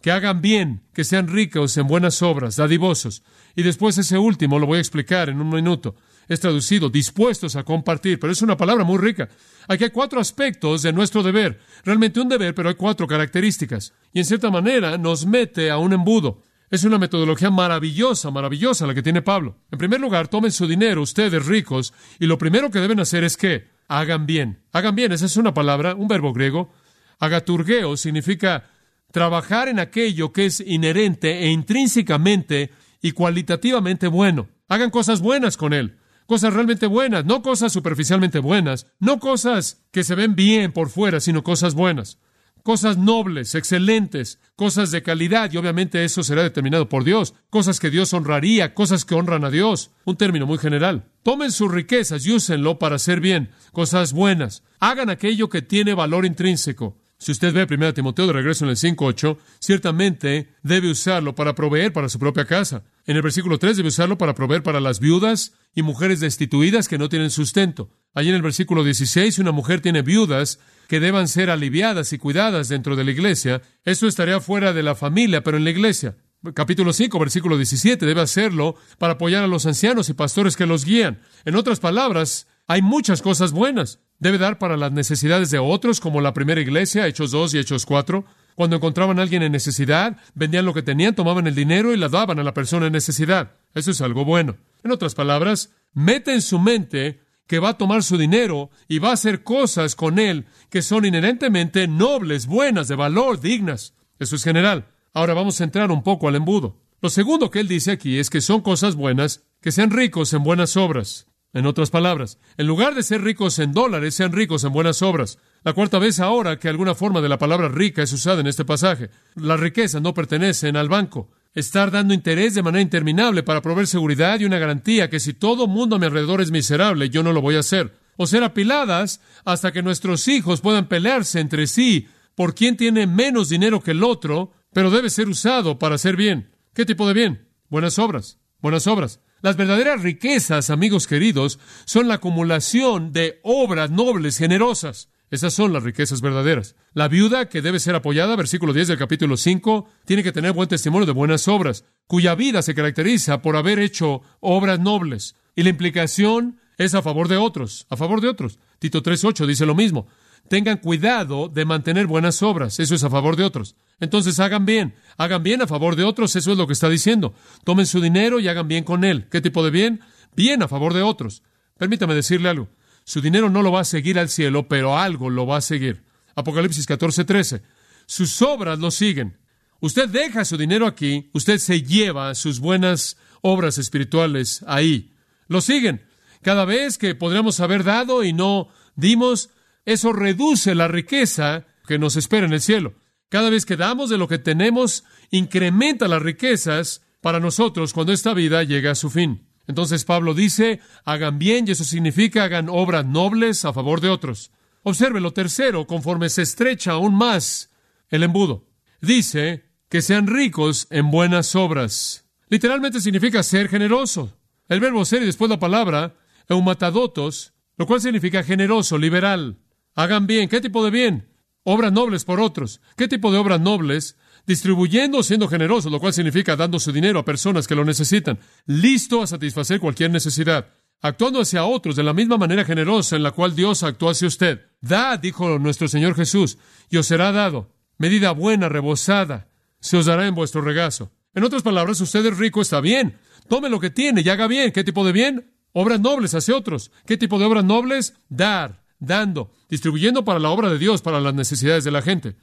que 0.00 0.10
hagan 0.10 0.40
bien, 0.40 0.82
que 0.92 1.04
sean 1.04 1.28
ricos 1.28 1.76
en 1.76 1.86
buenas 1.86 2.22
obras, 2.22 2.56
dadivosos. 2.56 3.22
Y 3.54 3.62
después 3.62 3.98
ese 3.98 4.18
último 4.18 4.58
lo 4.58 4.66
voy 4.66 4.78
a 4.78 4.80
explicar 4.80 5.28
en 5.28 5.40
un 5.40 5.48
minuto. 5.48 5.96
Es 6.28 6.40
traducido, 6.40 6.90
dispuestos 6.90 7.56
a 7.56 7.62
compartir, 7.62 8.18
pero 8.18 8.32
es 8.32 8.42
una 8.42 8.56
palabra 8.56 8.84
muy 8.84 8.98
rica. 8.98 9.28
Aquí 9.68 9.84
hay 9.84 9.90
cuatro 9.90 10.20
aspectos 10.20 10.82
de 10.82 10.92
nuestro 10.92 11.22
deber. 11.22 11.60
Realmente 11.84 12.20
un 12.20 12.28
deber, 12.28 12.54
pero 12.54 12.68
hay 12.68 12.74
cuatro 12.74 13.06
características. 13.06 13.92
Y 14.12 14.18
en 14.18 14.24
cierta 14.24 14.50
manera 14.50 14.98
nos 14.98 15.24
mete 15.24 15.70
a 15.70 15.78
un 15.78 15.92
embudo. 15.92 16.42
Es 16.68 16.82
una 16.82 16.98
metodología 16.98 17.50
maravillosa, 17.50 18.32
maravillosa 18.32 18.86
la 18.86 18.94
que 18.94 19.02
tiene 19.02 19.22
Pablo. 19.22 19.56
En 19.70 19.78
primer 19.78 20.00
lugar, 20.00 20.26
tomen 20.26 20.50
su 20.50 20.66
dinero, 20.66 21.00
ustedes 21.02 21.46
ricos, 21.46 21.94
y 22.18 22.26
lo 22.26 22.38
primero 22.38 22.70
que 22.70 22.80
deben 22.80 22.98
hacer 22.98 23.22
es 23.22 23.36
que 23.36 23.68
hagan 23.86 24.26
bien. 24.26 24.64
Hagan 24.72 24.96
bien, 24.96 25.12
esa 25.12 25.26
es 25.26 25.36
una 25.36 25.54
palabra, 25.54 25.94
un 25.94 26.08
verbo 26.08 26.32
griego. 26.32 26.72
Agaturgeo 27.20 27.96
significa 27.96 28.68
trabajar 29.12 29.68
en 29.68 29.78
aquello 29.78 30.32
que 30.32 30.46
es 30.46 30.58
inherente 30.60 31.44
e 31.44 31.50
intrínsecamente 31.50 32.72
y 33.00 33.12
cualitativamente 33.12 34.08
bueno. 34.08 34.48
Hagan 34.68 34.90
cosas 34.90 35.20
buenas 35.20 35.56
con 35.56 35.72
él, 35.72 35.98
cosas 36.26 36.52
realmente 36.52 36.88
buenas, 36.88 37.24
no 37.24 37.42
cosas 37.42 37.72
superficialmente 37.72 38.40
buenas, 38.40 38.88
no 38.98 39.20
cosas 39.20 39.86
que 39.92 40.02
se 40.02 40.16
ven 40.16 40.34
bien 40.34 40.72
por 40.72 40.90
fuera, 40.90 41.20
sino 41.20 41.44
cosas 41.44 41.74
buenas 41.74 42.18
cosas 42.66 42.98
nobles, 42.98 43.54
excelentes, 43.54 44.40
cosas 44.56 44.90
de 44.90 45.04
calidad, 45.04 45.52
y 45.52 45.56
obviamente 45.56 46.02
eso 46.02 46.24
será 46.24 46.42
determinado 46.42 46.88
por 46.88 47.04
Dios, 47.04 47.32
cosas 47.48 47.78
que 47.78 47.90
Dios 47.90 48.12
honraría, 48.12 48.74
cosas 48.74 49.04
que 49.04 49.14
honran 49.14 49.44
a 49.44 49.50
Dios, 49.50 49.92
un 50.04 50.16
término 50.16 50.46
muy 50.46 50.58
general. 50.58 51.04
Tomen 51.22 51.52
sus 51.52 51.70
riquezas 51.70 52.26
y 52.26 52.32
úsenlo 52.32 52.80
para 52.80 52.96
hacer 52.96 53.20
bien, 53.20 53.50
cosas 53.70 54.12
buenas. 54.12 54.64
Hagan 54.80 55.10
aquello 55.10 55.48
que 55.48 55.62
tiene 55.62 55.94
valor 55.94 56.26
intrínseco. 56.26 56.98
Si 57.18 57.30
usted 57.30 57.54
ve 57.54 57.72
1 57.72 57.94
Timoteo 57.94 58.26
de 58.26 58.32
regreso 58.32 58.64
en 58.64 58.70
el 58.70 58.76
5.8, 58.76 59.38
ciertamente 59.60 60.48
debe 60.64 60.90
usarlo 60.90 61.36
para 61.36 61.54
proveer 61.54 61.92
para 61.92 62.08
su 62.08 62.18
propia 62.18 62.46
casa. 62.46 62.82
En 63.06 63.14
el 63.14 63.22
versículo 63.22 63.60
3 63.60 63.76
debe 63.76 63.90
usarlo 63.90 64.18
para 64.18 64.34
proveer 64.34 64.64
para 64.64 64.80
las 64.80 64.98
viudas 64.98 65.52
y 65.72 65.82
mujeres 65.82 66.18
destituidas 66.18 66.88
que 66.88 66.98
no 66.98 67.08
tienen 67.08 67.30
sustento. 67.30 67.90
Allí 68.12 68.30
en 68.30 68.34
el 68.34 68.42
versículo 68.42 68.82
16, 68.82 69.36
si 69.36 69.40
una 69.40 69.52
mujer 69.52 69.80
tiene 69.80 70.02
viudas 70.02 70.58
que 70.88 71.00
deban 71.00 71.28
ser 71.28 71.50
aliviadas 71.50 72.12
y 72.12 72.18
cuidadas 72.18 72.68
dentro 72.68 72.96
de 72.96 73.04
la 73.04 73.10
iglesia, 73.10 73.62
eso 73.84 74.06
estaría 74.06 74.40
fuera 74.40 74.72
de 74.72 74.82
la 74.82 74.94
familia, 74.94 75.42
pero 75.42 75.56
en 75.56 75.64
la 75.64 75.70
iglesia. 75.70 76.16
Capítulo 76.54 76.92
5, 76.92 77.18
versículo 77.18 77.56
17, 77.56 78.06
debe 78.06 78.20
hacerlo 78.20 78.76
para 78.98 79.14
apoyar 79.14 79.42
a 79.42 79.48
los 79.48 79.66
ancianos 79.66 80.08
y 80.08 80.14
pastores 80.14 80.56
que 80.56 80.66
los 80.66 80.84
guían. 80.84 81.20
En 81.44 81.56
otras 81.56 81.80
palabras, 81.80 82.46
hay 82.66 82.82
muchas 82.82 83.22
cosas 83.22 83.52
buenas. 83.52 84.00
Debe 84.18 84.38
dar 84.38 84.58
para 84.58 84.76
las 84.76 84.92
necesidades 84.92 85.50
de 85.50 85.58
otros, 85.58 86.00
como 86.00 86.20
la 86.20 86.34
primera 86.34 86.60
iglesia, 86.60 87.06
Hechos 87.06 87.30
2 87.30 87.54
y 87.54 87.58
Hechos 87.58 87.84
4. 87.86 88.24
Cuando 88.54 88.76
encontraban 88.76 89.18
a 89.18 89.22
alguien 89.22 89.42
en 89.42 89.52
necesidad, 89.52 90.16
vendían 90.34 90.64
lo 90.64 90.72
que 90.72 90.82
tenían, 90.82 91.14
tomaban 91.14 91.46
el 91.46 91.54
dinero 91.54 91.92
y 91.92 91.96
la 91.96 92.08
daban 92.08 92.38
a 92.38 92.44
la 92.44 92.54
persona 92.54 92.86
en 92.86 92.92
necesidad. 92.92 93.52
Eso 93.74 93.90
es 93.90 94.00
algo 94.00 94.24
bueno. 94.24 94.56
En 94.82 94.92
otras 94.92 95.14
palabras, 95.14 95.70
mete 95.92 96.32
en 96.32 96.42
su 96.42 96.58
mente 96.58 97.20
que 97.46 97.58
va 97.58 97.70
a 97.70 97.78
tomar 97.78 98.02
su 98.02 98.18
dinero 98.18 98.70
y 98.88 98.98
va 98.98 99.10
a 99.10 99.14
hacer 99.14 99.42
cosas 99.42 99.94
con 99.94 100.18
él 100.18 100.46
que 100.70 100.82
son 100.82 101.04
inherentemente 101.04 101.88
nobles, 101.88 102.46
buenas, 102.46 102.88
de 102.88 102.96
valor, 102.96 103.40
dignas. 103.40 103.94
Eso 104.18 104.36
es 104.36 104.44
general. 104.44 104.88
Ahora 105.12 105.34
vamos 105.34 105.60
a 105.60 105.64
entrar 105.64 105.90
un 105.90 106.02
poco 106.02 106.28
al 106.28 106.36
embudo. 106.36 106.76
Lo 107.00 107.10
segundo 107.10 107.50
que 107.50 107.60
él 107.60 107.68
dice 107.68 107.92
aquí 107.92 108.18
es 108.18 108.30
que 108.30 108.40
son 108.40 108.62
cosas 108.62 108.96
buenas 108.96 109.44
que 109.60 109.72
sean 109.72 109.90
ricos 109.90 110.32
en 110.32 110.42
buenas 110.42 110.76
obras. 110.76 111.26
En 111.52 111.64
otras 111.64 111.90
palabras, 111.90 112.38
en 112.58 112.66
lugar 112.66 112.94
de 112.94 113.02
ser 113.02 113.22
ricos 113.22 113.58
en 113.58 113.72
dólares, 113.72 114.14
sean 114.14 114.32
ricos 114.32 114.64
en 114.64 114.72
buenas 114.72 115.00
obras. 115.00 115.38
La 115.62 115.72
cuarta 115.72 115.98
vez 115.98 116.20
ahora 116.20 116.58
que 116.58 116.68
alguna 116.68 116.94
forma 116.94 117.22
de 117.22 117.30
la 117.30 117.38
palabra 117.38 117.68
rica 117.68 118.02
es 118.02 118.12
usada 118.12 118.40
en 118.40 118.46
este 118.46 118.66
pasaje. 118.66 119.08
Las 119.36 119.58
riquezas 119.58 120.02
no 120.02 120.12
pertenecen 120.12 120.76
al 120.76 120.90
banco. 120.90 121.30
Estar 121.56 121.90
dando 121.90 122.12
interés 122.12 122.54
de 122.54 122.62
manera 122.62 122.82
interminable 122.82 123.42
para 123.42 123.62
proveer 123.62 123.86
seguridad 123.86 124.38
y 124.38 124.44
una 124.44 124.58
garantía 124.58 125.08
que 125.08 125.18
si 125.18 125.32
todo 125.32 125.66
mundo 125.66 125.96
a 125.96 125.98
mi 125.98 126.04
alrededor 126.04 126.42
es 126.42 126.50
miserable, 126.50 127.08
yo 127.08 127.22
no 127.22 127.32
lo 127.32 127.40
voy 127.40 127.56
a 127.56 127.60
hacer. 127.60 127.98
O 128.18 128.26
ser 128.26 128.44
apiladas 128.44 129.22
hasta 129.46 129.72
que 129.72 129.82
nuestros 129.82 130.28
hijos 130.28 130.60
puedan 130.60 130.86
pelearse 130.86 131.40
entre 131.40 131.66
sí 131.66 132.08
por 132.34 132.54
quién 132.54 132.76
tiene 132.76 133.06
menos 133.06 133.48
dinero 133.48 133.80
que 133.80 133.92
el 133.92 134.04
otro, 134.04 134.52
pero 134.74 134.90
debe 134.90 135.08
ser 135.08 135.30
usado 135.30 135.78
para 135.78 135.94
hacer 135.94 136.14
bien. 136.14 136.50
¿Qué 136.74 136.84
tipo 136.84 137.08
de 137.08 137.14
bien? 137.14 137.48
Buenas 137.70 137.98
obras. 137.98 138.38
Buenas 138.60 138.86
obras. 138.86 139.20
Las 139.40 139.56
verdaderas 139.56 140.02
riquezas, 140.02 140.68
amigos 140.68 141.06
queridos, 141.06 141.58
son 141.86 142.06
la 142.06 142.16
acumulación 142.16 143.14
de 143.14 143.40
obras 143.42 143.90
nobles, 143.90 144.36
generosas. 144.36 145.08
Esas 145.30 145.54
son 145.54 145.72
las 145.72 145.82
riquezas 145.82 146.20
verdaderas. 146.20 146.76
La 146.94 147.08
viuda 147.08 147.48
que 147.48 147.62
debe 147.62 147.80
ser 147.80 147.96
apoyada, 147.96 148.36
versículo 148.36 148.72
10 148.72 148.88
del 148.88 148.98
capítulo 148.98 149.36
5, 149.36 149.88
tiene 150.04 150.22
que 150.22 150.32
tener 150.32 150.52
buen 150.52 150.68
testimonio 150.68 151.06
de 151.06 151.12
buenas 151.12 151.48
obras, 151.48 151.84
cuya 152.06 152.34
vida 152.36 152.62
se 152.62 152.74
caracteriza 152.74 153.42
por 153.42 153.56
haber 153.56 153.80
hecho 153.80 154.22
obras 154.40 154.78
nobles. 154.78 155.34
Y 155.56 155.64
la 155.64 155.70
implicación 155.70 156.60
es 156.78 156.94
a 156.94 157.02
favor 157.02 157.26
de 157.26 157.38
otros, 157.38 157.86
a 157.90 157.96
favor 157.96 158.20
de 158.20 158.28
otros. 158.28 158.58
Tito 158.78 159.02
3.8 159.02 159.46
dice 159.46 159.66
lo 159.66 159.74
mismo. 159.74 160.06
Tengan 160.48 160.76
cuidado 160.76 161.48
de 161.48 161.64
mantener 161.64 162.06
buenas 162.06 162.40
obras, 162.42 162.78
eso 162.78 162.94
es 162.94 163.02
a 163.02 163.10
favor 163.10 163.34
de 163.34 163.42
otros. 163.42 163.74
Entonces 163.98 164.38
hagan 164.38 164.64
bien, 164.64 164.94
hagan 165.16 165.42
bien 165.42 165.60
a 165.60 165.66
favor 165.66 165.96
de 165.96 166.04
otros, 166.04 166.36
eso 166.36 166.52
es 166.52 166.58
lo 166.58 166.68
que 166.68 166.72
está 166.72 166.88
diciendo. 166.88 167.34
Tomen 167.64 167.86
su 167.86 168.00
dinero 168.00 168.38
y 168.38 168.46
hagan 168.46 168.68
bien 168.68 168.84
con 168.84 169.02
él. 169.02 169.26
¿Qué 169.28 169.40
tipo 169.40 169.64
de 169.64 169.70
bien? 169.70 170.00
Bien 170.36 170.62
a 170.62 170.68
favor 170.68 170.94
de 170.94 171.02
otros. 171.02 171.42
Permítame 171.78 172.14
decirle 172.14 172.48
algo. 172.48 172.68
Su 173.06 173.20
dinero 173.20 173.48
no 173.48 173.62
lo 173.62 173.70
va 173.70 173.82
a 173.82 173.84
seguir 173.84 174.18
al 174.18 174.28
cielo, 174.28 174.66
pero 174.66 174.98
algo 174.98 175.30
lo 175.30 175.46
va 175.46 175.58
a 175.58 175.60
seguir. 175.60 176.02
Apocalipsis 176.34 176.88
14:13. 176.88 177.62
Sus 178.04 178.42
obras 178.42 178.80
lo 178.80 178.90
siguen. 178.90 179.38
Usted 179.78 180.08
deja 180.08 180.44
su 180.44 180.56
dinero 180.56 180.88
aquí, 180.88 181.30
usted 181.32 181.58
se 181.58 181.82
lleva 181.82 182.34
sus 182.34 182.58
buenas 182.58 183.16
obras 183.42 183.78
espirituales 183.78 184.64
ahí. 184.66 185.14
Lo 185.46 185.60
siguen. 185.60 186.04
Cada 186.42 186.64
vez 186.64 186.98
que 186.98 187.14
podríamos 187.14 187.60
haber 187.60 187.84
dado 187.84 188.24
y 188.24 188.32
no 188.32 188.68
dimos, 188.96 189.50
eso 189.84 190.12
reduce 190.12 190.74
la 190.74 190.88
riqueza 190.88 191.64
que 191.86 192.00
nos 192.00 192.16
espera 192.16 192.46
en 192.46 192.54
el 192.54 192.60
cielo. 192.60 192.94
Cada 193.28 193.50
vez 193.50 193.64
que 193.66 193.76
damos 193.76 194.10
de 194.10 194.18
lo 194.18 194.26
que 194.26 194.38
tenemos, 194.38 195.04
incrementa 195.30 196.08
las 196.08 196.22
riquezas 196.22 197.02
para 197.20 197.38
nosotros 197.38 197.92
cuando 197.92 198.12
esta 198.12 198.34
vida 198.34 198.64
llega 198.64 198.90
a 198.90 198.96
su 198.96 199.10
fin. 199.10 199.45
Entonces 199.66 200.04
Pablo 200.04 200.34
dice, 200.34 200.80
hagan 201.04 201.38
bien 201.38 201.66
y 201.66 201.72
eso 201.72 201.84
significa 201.84 202.44
hagan 202.44 202.68
obras 202.68 203.04
nobles 203.04 203.64
a 203.64 203.72
favor 203.72 204.00
de 204.00 204.10
otros. 204.10 204.50
Observe 204.82 205.20
lo 205.20 205.32
tercero, 205.32 205.86
conforme 205.86 206.28
se 206.28 206.42
estrecha 206.42 206.92
aún 206.92 207.14
más 207.14 207.70
el 208.08 208.22
embudo. 208.22 208.68
Dice 209.00 209.64
que 209.88 210.02
sean 210.02 210.26
ricos 210.26 210.86
en 210.90 211.10
buenas 211.10 211.54
obras. 211.56 212.26
Literalmente 212.48 213.00
significa 213.00 213.42
ser 213.42 213.68
generoso. 213.68 214.38
El 214.68 214.80
verbo 214.80 215.04
ser 215.04 215.22
y 215.22 215.26
después 215.26 215.50
la 215.50 215.58
palabra 215.58 216.14
eumatadotos, 216.48 217.54
lo 217.76 217.86
cual 217.86 218.00
significa 218.00 218.42
generoso, 218.42 218.98
liberal. 218.98 219.58
Hagan 219.94 220.26
bien. 220.26 220.48
¿Qué 220.48 220.60
tipo 220.60 220.84
de 220.84 220.90
bien? 220.90 221.28
Obras 221.64 221.92
nobles 221.92 222.24
por 222.24 222.40
otros. 222.40 222.80
¿Qué 222.96 223.08
tipo 223.08 223.32
de 223.32 223.38
obras 223.38 223.60
nobles? 223.60 224.16
Distribuyendo, 224.46 225.22
siendo 225.22 225.48
generoso, 225.48 225.90
lo 225.90 226.00
cual 226.00 226.12
significa 226.12 226.56
dando 226.56 226.78
su 226.78 226.92
dinero 226.92 227.18
a 227.18 227.24
personas 227.24 227.66
que 227.66 227.74
lo 227.74 227.84
necesitan, 227.84 228.38
listo 228.66 229.22
a 229.22 229.26
satisfacer 229.26 229.80
cualquier 229.80 230.10
necesidad, 230.10 230.68
actuando 231.02 231.40
hacia 231.40 231.64
otros 231.64 231.96
de 231.96 232.02
la 232.02 232.12
misma 232.12 232.38
manera 232.38 232.64
generosa 232.64 233.16
en 233.16 233.22
la 233.22 233.32
cual 233.32 233.54
Dios 233.56 233.82
actuó 233.82 234.10
hacia 234.10 234.28
usted. 234.28 234.60
Da, 234.80 235.16
dijo 235.16 235.58
nuestro 235.58 235.88
Señor 235.88 236.14
Jesús, 236.14 236.58
y 236.88 236.96
os 236.96 237.06
será 237.06 237.32
dado. 237.32 237.74
Medida 237.98 238.32
buena, 238.32 238.68
rebosada, 238.68 239.48
se 239.80 239.96
os 239.96 240.06
dará 240.06 240.26
en 240.26 240.34
vuestro 240.34 240.60
regazo. 240.60 241.12
En 241.34 241.44
otras 241.44 241.62
palabras, 241.62 242.00
usted 242.00 242.24
es 242.24 242.38
rico, 242.38 242.62
está 242.62 242.80
bien. 242.80 243.18
Tome 243.48 243.68
lo 243.68 243.80
que 243.80 243.90
tiene 243.90 244.22
y 244.22 244.28
haga 244.28 244.46
bien. 244.46 244.72
¿Qué 244.72 244.84
tipo 244.84 245.04
de 245.04 245.12
bien? 245.12 245.52
Obras 245.72 246.00
nobles 246.00 246.34
hacia 246.34 246.56
otros. 246.56 246.90
¿Qué 247.06 247.16
tipo 247.16 247.38
de 247.38 247.44
obras 247.44 247.64
nobles? 247.64 248.14
Dar, 248.28 248.82
dando, 248.98 249.52
distribuyendo 249.68 250.24
para 250.24 250.38
la 250.38 250.50
obra 250.50 250.70
de 250.70 250.78
Dios, 250.78 251.02
para 251.02 251.20
las 251.20 251.34
necesidades 251.34 251.84
de 251.84 251.90
la 251.90 252.02
gente. 252.02 252.36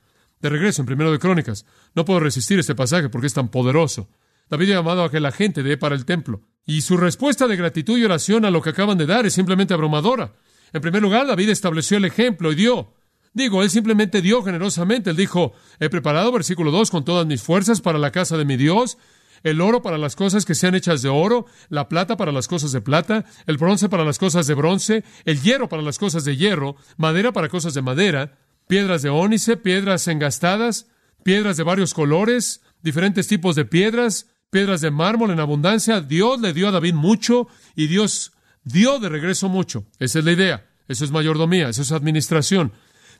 De 0.43 0.49
regreso 0.49 0.81
en 0.81 0.85
Primero 0.87 1.09
de 1.09 1.19
Crónicas. 1.19 1.65
No 1.95 2.03
puedo 2.03 2.19
resistir 2.19 2.59
este 2.59 2.75
pasaje 2.75 3.07
porque 3.07 3.27
es 3.27 3.33
tan 3.33 3.47
poderoso. 3.47 4.09
David 4.49 4.71
ha 4.71 4.75
llamado 4.75 5.05
a 5.05 5.09
que 5.09 5.21
la 5.21 5.31
gente 5.31 5.63
dé 5.63 5.77
para 5.77 5.95
el 5.95 6.03
templo. 6.03 6.41
Y 6.65 6.81
su 6.81 6.97
respuesta 6.97 7.47
de 7.47 7.55
gratitud 7.55 7.97
y 7.97 8.03
oración 8.03 8.43
a 8.43 8.51
lo 8.51 8.61
que 8.61 8.71
acaban 8.71 8.97
de 8.97 9.05
dar 9.05 9.25
es 9.25 9.33
simplemente 9.33 9.73
abrumadora. 9.73 10.33
En 10.73 10.81
primer 10.81 11.01
lugar, 11.01 11.27
David 11.27 11.47
estableció 11.47 11.95
el 11.95 12.03
ejemplo 12.03 12.51
y 12.51 12.55
dio. 12.55 12.93
Digo, 13.31 13.63
él 13.63 13.69
simplemente 13.69 14.21
dio 14.21 14.43
generosamente. 14.43 15.11
Él 15.11 15.15
dijo, 15.15 15.53
he 15.79 15.89
preparado, 15.89 16.29
versículo 16.33 16.71
2, 16.71 16.91
con 16.91 17.05
todas 17.05 17.25
mis 17.25 17.41
fuerzas 17.41 17.79
para 17.79 17.97
la 17.97 18.11
casa 18.11 18.35
de 18.35 18.43
mi 18.43 18.57
Dios, 18.57 18.97
el 19.43 19.61
oro 19.61 19.81
para 19.81 19.97
las 19.97 20.17
cosas 20.17 20.43
que 20.43 20.55
sean 20.55 20.75
hechas 20.75 21.01
de 21.01 21.07
oro, 21.07 21.45
la 21.69 21.87
plata 21.87 22.17
para 22.17 22.33
las 22.33 22.49
cosas 22.49 22.73
de 22.73 22.81
plata, 22.81 23.23
el 23.47 23.57
bronce 23.57 23.87
para 23.87 24.03
las 24.03 24.19
cosas 24.19 24.45
de 24.45 24.55
bronce, 24.55 25.05
el 25.23 25.41
hierro 25.41 25.69
para 25.69 25.81
las 25.81 25.99
cosas 25.99 26.25
de 26.25 26.35
hierro, 26.35 26.75
madera 26.97 27.31
para 27.31 27.47
cosas 27.47 27.73
de 27.73 27.81
madera, 27.81 28.37
piedras 28.67 29.01
de 29.01 29.09
ónice, 29.09 29.57
piedras 29.57 30.07
engastadas, 30.07 30.87
piedras 31.23 31.57
de 31.57 31.63
varios 31.63 31.93
colores, 31.93 32.61
diferentes 32.81 33.27
tipos 33.27 33.55
de 33.55 33.65
piedras, 33.65 34.27
piedras 34.49 34.81
de 34.81 34.91
mármol 34.91 35.31
en 35.31 35.39
abundancia. 35.39 36.01
Dios 36.01 36.39
le 36.39 36.53
dio 36.53 36.67
a 36.67 36.71
David 36.71 36.93
mucho 36.93 37.47
y 37.75 37.87
Dios 37.87 38.33
dio 38.63 38.99
de 38.99 39.09
regreso 39.09 39.49
mucho. 39.49 39.85
Esa 39.99 40.19
es 40.19 40.25
la 40.25 40.31
idea. 40.31 40.69
Eso 40.87 41.05
es 41.05 41.11
mayordomía, 41.11 41.69
eso 41.69 41.81
es 41.81 41.91
administración. 41.91 42.73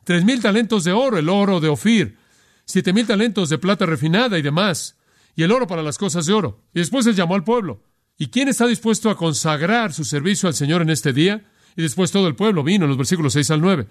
Tres 0.03 0.25
mil 0.25 0.41
talentos 0.41 0.83
de 0.83 0.91
oro, 0.91 1.17
el 1.17 1.29
oro 1.29 1.59
de 1.59 1.69
Ofir. 1.69 2.17
Siete 2.65 2.93
mil 2.93 3.07
talentos 3.07 3.49
de 3.49 3.57
plata 3.57 3.85
refinada 3.85 4.37
y 4.37 4.41
demás. 4.41 4.97
Y 5.35 5.43
el 5.43 5.51
oro 5.51 5.65
para 5.65 5.81
las 5.83 5.97
cosas 5.97 6.25
de 6.25 6.33
oro. 6.33 6.61
Y 6.73 6.79
después 6.79 7.05
él 7.07 7.15
llamó 7.15 7.35
al 7.35 7.43
pueblo. 7.43 7.83
¿Y 8.17 8.27
quién 8.27 8.47
está 8.47 8.67
dispuesto 8.67 9.09
a 9.09 9.17
consagrar 9.17 9.93
su 9.93 10.03
servicio 10.03 10.47
al 10.47 10.53
Señor 10.53 10.81
en 10.81 10.89
este 10.89 11.13
día? 11.13 11.49
Y 11.75 11.81
después 11.81 12.11
todo 12.11 12.27
el 12.27 12.35
pueblo 12.35 12.63
vino 12.63 12.85
en 12.85 12.89
los 12.89 12.97
versículos 12.97 13.33
6 13.33 13.51
al 13.51 13.61
9. 13.61 13.87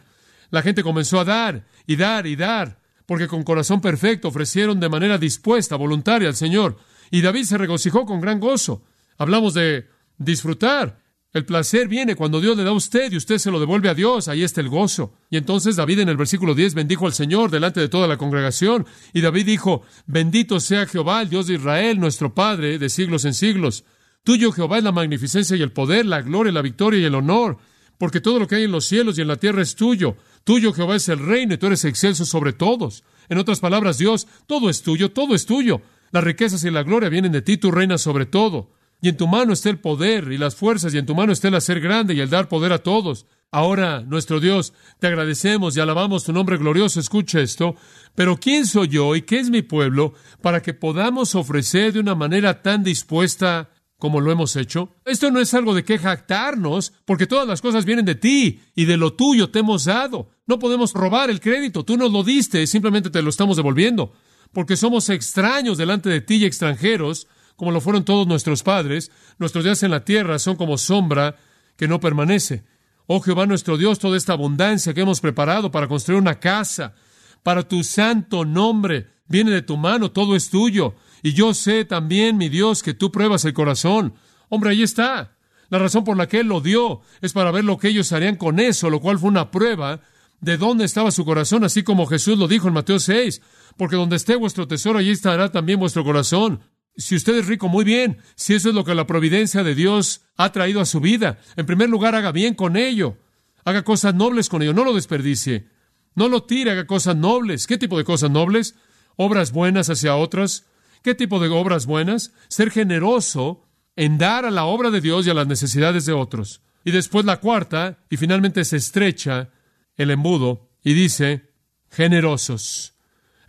La 0.52 0.62
gente 0.62 0.82
comenzó 0.82 1.18
a 1.18 1.24
dar 1.24 1.64
y 1.86 1.96
dar 1.96 2.26
y 2.26 2.36
dar, 2.36 2.78
porque 3.06 3.26
con 3.26 3.42
corazón 3.42 3.80
perfecto 3.80 4.28
ofrecieron 4.28 4.78
de 4.78 4.90
manera 4.90 5.16
dispuesta, 5.16 5.76
voluntaria 5.76 6.28
al 6.28 6.36
Señor. 6.36 6.76
Y 7.10 7.22
David 7.22 7.44
se 7.44 7.56
regocijó 7.58 8.04
con 8.04 8.20
gran 8.20 8.38
gozo. 8.38 8.84
Hablamos 9.16 9.54
de 9.54 9.88
disfrutar. 10.18 11.00
El 11.32 11.46
placer 11.46 11.88
viene 11.88 12.16
cuando 12.16 12.38
Dios 12.38 12.54
le 12.58 12.64
da 12.64 12.70
a 12.70 12.74
usted 12.74 13.10
y 13.10 13.16
usted 13.16 13.38
se 13.38 13.50
lo 13.50 13.60
devuelve 13.60 13.88
a 13.88 13.94
Dios. 13.94 14.28
Ahí 14.28 14.42
está 14.42 14.60
el 14.60 14.68
gozo. 14.68 15.14
Y 15.30 15.38
entonces 15.38 15.76
David 15.76 16.00
en 16.00 16.10
el 16.10 16.18
versículo 16.18 16.54
10 16.54 16.74
bendijo 16.74 17.06
al 17.06 17.14
Señor 17.14 17.50
delante 17.50 17.80
de 17.80 17.88
toda 17.88 18.06
la 18.06 18.18
congregación. 18.18 18.84
Y 19.14 19.22
David 19.22 19.46
dijo, 19.46 19.82
bendito 20.04 20.60
sea 20.60 20.84
Jehová, 20.84 21.22
el 21.22 21.30
Dios 21.30 21.46
de 21.46 21.54
Israel, 21.54 21.98
nuestro 21.98 22.34
Padre, 22.34 22.78
de 22.78 22.90
siglos 22.90 23.24
en 23.24 23.32
siglos. 23.32 23.84
Tuyo, 24.22 24.52
Jehová, 24.52 24.76
es 24.76 24.84
la 24.84 24.92
magnificencia 24.92 25.56
y 25.56 25.62
el 25.62 25.72
poder, 25.72 26.04
la 26.04 26.20
gloria, 26.20 26.52
la 26.52 26.60
victoria 26.60 27.00
y 27.00 27.04
el 27.04 27.14
honor, 27.14 27.56
porque 28.02 28.20
todo 28.20 28.40
lo 28.40 28.48
que 28.48 28.56
hay 28.56 28.64
en 28.64 28.72
los 28.72 28.86
cielos 28.86 29.16
y 29.16 29.20
en 29.20 29.28
la 29.28 29.36
tierra 29.36 29.62
es 29.62 29.76
tuyo. 29.76 30.16
Tuyo, 30.42 30.72
Jehová, 30.72 30.96
es 30.96 31.08
el 31.08 31.20
reino 31.20 31.54
y 31.54 31.56
tú 31.56 31.68
eres 31.68 31.84
excelso 31.84 32.24
sobre 32.24 32.52
todos. 32.52 33.04
En 33.28 33.38
otras 33.38 33.60
palabras, 33.60 33.96
Dios, 33.96 34.26
todo 34.48 34.68
es 34.70 34.82
tuyo, 34.82 35.12
todo 35.12 35.36
es 35.36 35.46
tuyo. 35.46 35.82
Las 36.10 36.24
riquezas 36.24 36.64
y 36.64 36.72
la 36.72 36.82
gloria 36.82 37.08
vienen 37.08 37.30
de 37.30 37.42
ti, 37.42 37.58
tú 37.58 37.70
reinas 37.70 38.00
sobre 38.00 38.26
todo. 38.26 38.72
Y 39.00 39.08
en 39.08 39.16
tu 39.16 39.28
mano 39.28 39.52
está 39.52 39.70
el 39.70 39.78
poder 39.78 40.32
y 40.32 40.36
las 40.36 40.56
fuerzas, 40.56 40.92
y 40.92 40.98
en 40.98 41.06
tu 41.06 41.14
mano 41.14 41.32
está 41.32 41.46
el 41.46 41.54
hacer 41.54 41.78
grande 41.78 42.14
y 42.14 42.20
el 42.20 42.28
dar 42.28 42.48
poder 42.48 42.72
a 42.72 42.82
todos. 42.82 43.26
Ahora, 43.52 44.00
nuestro 44.00 44.40
Dios, 44.40 44.72
te 44.98 45.06
agradecemos 45.06 45.76
y 45.76 45.80
alabamos 45.80 46.24
tu 46.24 46.32
nombre 46.32 46.56
glorioso. 46.56 46.98
Escucha 46.98 47.38
esto. 47.38 47.76
Pero 48.16 48.36
¿quién 48.36 48.66
soy 48.66 48.88
yo 48.88 49.14
y 49.14 49.22
qué 49.22 49.38
es 49.38 49.48
mi 49.48 49.62
pueblo 49.62 50.14
para 50.40 50.60
que 50.60 50.74
podamos 50.74 51.36
ofrecer 51.36 51.92
de 51.92 52.00
una 52.00 52.16
manera 52.16 52.62
tan 52.62 52.82
dispuesta 52.82 53.70
como 54.02 54.20
lo 54.20 54.32
hemos 54.32 54.56
hecho. 54.56 54.96
Esto 55.04 55.30
no 55.30 55.38
es 55.38 55.54
algo 55.54 55.76
de 55.76 55.84
que 55.84 55.96
jactarnos, 55.96 56.92
porque 57.04 57.28
todas 57.28 57.46
las 57.46 57.62
cosas 57.62 57.84
vienen 57.84 58.04
de 58.04 58.16
ti 58.16 58.60
y 58.74 58.84
de 58.84 58.96
lo 58.96 59.12
tuyo 59.12 59.50
te 59.50 59.60
hemos 59.60 59.84
dado. 59.84 60.28
No 60.44 60.58
podemos 60.58 60.92
robar 60.92 61.30
el 61.30 61.38
crédito, 61.38 61.84
tú 61.84 61.96
nos 61.96 62.10
lo 62.10 62.24
diste, 62.24 62.66
simplemente 62.66 63.10
te 63.10 63.22
lo 63.22 63.30
estamos 63.30 63.56
devolviendo, 63.56 64.12
porque 64.50 64.76
somos 64.76 65.08
extraños 65.08 65.78
delante 65.78 66.10
de 66.10 66.20
ti 66.20 66.34
y 66.34 66.44
extranjeros, 66.46 67.28
como 67.54 67.70
lo 67.70 67.80
fueron 67.80 68.04
todos 68.04 68.26
nuestros 68.26 68.64
padres. 68.64 69.12
Nuestros 69.38 69.62
días 69.62 69.84
en 69.84 69.92
la 69.92 70.04
tierra 70.04 70.40
son 70.40 70.56
como 70.56 70.78
sombra 70.78 71.36
que 71.76 71.86
no 71.86 72.00
permanece. 72.00 72.64
Oh 73.06 73.20
Jehová 73.20 73.46
nuestro 73.46 73.76
Dios, 73.76 74.00
toda 74.00 74.16
esta 74.16 74.32
abundancia 74.32 74.94
que 74.94 75.02
hemos 75.02 75.20
preparado 75.20 75.70
para 75.70 75.86
construir 75.86 76.20
una 76.20 76.40
casa, 76.40 76.96
para 77.44 77.62
tu 77.62 77.84
santo 77.84 78.44
nombre, 78.44 79.10
viene 79.28 79.52
de 79.52 79.62
tu 79.62 79.76
mano, 79.76 80.10
todo 80.10 80.34
es 80.34 80.50
tuyo. 80.50 80.96
Y 81.22 81.32
yo 81.32 81.54
sé 81.54 81.84
también, 81.84 82.36
mi 82.36 82.48
Dios, 82.48 82.82
que 82.82 82.94
tú 82.94 83.12
pruebas 83.12 83.44
el 83.44 83.52
corazón. 83.52 84.14
Hombre, 84.48 84.70
ahí 84.70 84.82
está. 84.82 85.36
La 85.70 85.78
razón 85.78 86.04
por 86.04 86.16
la 86.16 86.28
que 86.28 86.40
Él 86.40 86.48
lo 86.48 86.60
dio 86.60 87.00
es 87.20 87.32
para 87.32 87.50
ver 87.50 87.64
lo 87.64 87.78
que 87.78 87.88
ellos 87.88 88.12
harían 88.12 88.36
con 88.36 88.60
eso, 88.60 88.90
lo 88.90 89.00
cual 89.00 89.18
fue 89.18 89.30
una 89.30 89.50
prueba 89.50 90.00
de 90.42 90.58
dónde 90.58 90.84
estaba 90.84 91.12
su 91.12 91.24
corazón, 91.24 91.64
así 91.64 91.84
como 91.84 92.06
Jesús 92.06 92.36
lo 92.36 92.48
dijo 92.48 92.66
en 92.66 92.74
Mateo 92.74 92.98
6, 92.98 93.40
porque 93.76 93.96
donde 93.96 94.16
esté 94.16 94.34
vuestro 94.34 94.66
tesoro, 94.66 94.98
allí 94.98 95.10
estará 95.10 95.52
también 95.52 95.78
vuestro 95.78 96.04
corazón. 96.04 96.60
Si 96.96 97.14
usted 97.14 97.36
es 97.36 97.46
rico, 97.46 97.68
muy 97.68 97.84
bien. 97.84 98.18
Si 98.34 98.52
eso 98.54 98.68
es 98.68 98.74
lo 98.74 98.84
que 98.84 98.94
la 98.94 99.06
providencia 99.06 99.62
de 99.62 99.74
Dios 99.74 100.22
ha 100.36 100.52
traído 100.52 100.80
a 100.80 100.84
su 100.84 101.00
vida, 101.00 101.38
en 101.56 101.64
primer 101.64 101.88
lugar, 101.88 102.14
haga 102.14 102.32
bien 102.32 102.54
con 102.54 102.76
ello. 102.76 103.16
Haga 103.64 103.82
cosas 103.82 104.14
nobles 104.14 104.48
con 104.48 104.62
ello, 104.62 104.74
no 104.74 104.84
lo 104.84 104.92
desperdicie. 104.92 105.68
No 106.14 106.28
lo 106.28 106.42
tire, 106.42 106.72
haga 106.72 106.86
cosas 106.86 107.16
nobles. 107.16 107.66
¿Qué 107.66 107.78
tipo 107.78 107.96
de 107.96 108.04
cosas 108.04 108.30
nobles? 108.30 108.74
Obras 109.16 109.52
buenas 109.52 109.88
hacia 109.88 110.16
otras. 110.16 110.66
¿Qué 111.02 111.14
tipo 111.14 111.40
de 111.40 111.48
obras 111.48 111.86
buenas? 111.86 112.32
Ser 112.48 112.70
generoso 112.70 113.66
en 113.96 114.18
dar 114.18 114.44
a 114.44 114.50
la 114.50 114.64
obra 114.64 114.90
de 114.90 115.00
Dios 115.00 115.26
y 115.26 115.30
a 115.30 115.34
las 115.34 115.46
necesidades 115.46 116.06
de 116.06 116.12
otros. 116.12 116.62
Y 116.84 116.90
después 116.90 117.24
la 117.24 117.40
cuarta, 117.40 117.98
y 118.10 118.16
finalmente 118.16 118.64
se 118.64 118.76
estrecha 118.76 119.50
el 119.96 120.10
embudo 120.10 120.70
y 120.82 120.94
dice, 120.94 121.50
generosos. 121.90 122.94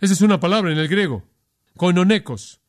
Esa 0.00 0.12
es 0.12 0.20
una 0.20 0.40
palabra 0.40 0.70
en 0.70 0.78
el 0.78 0.88
griego, 0.88 1.24
koinonecos. 1.76 2.60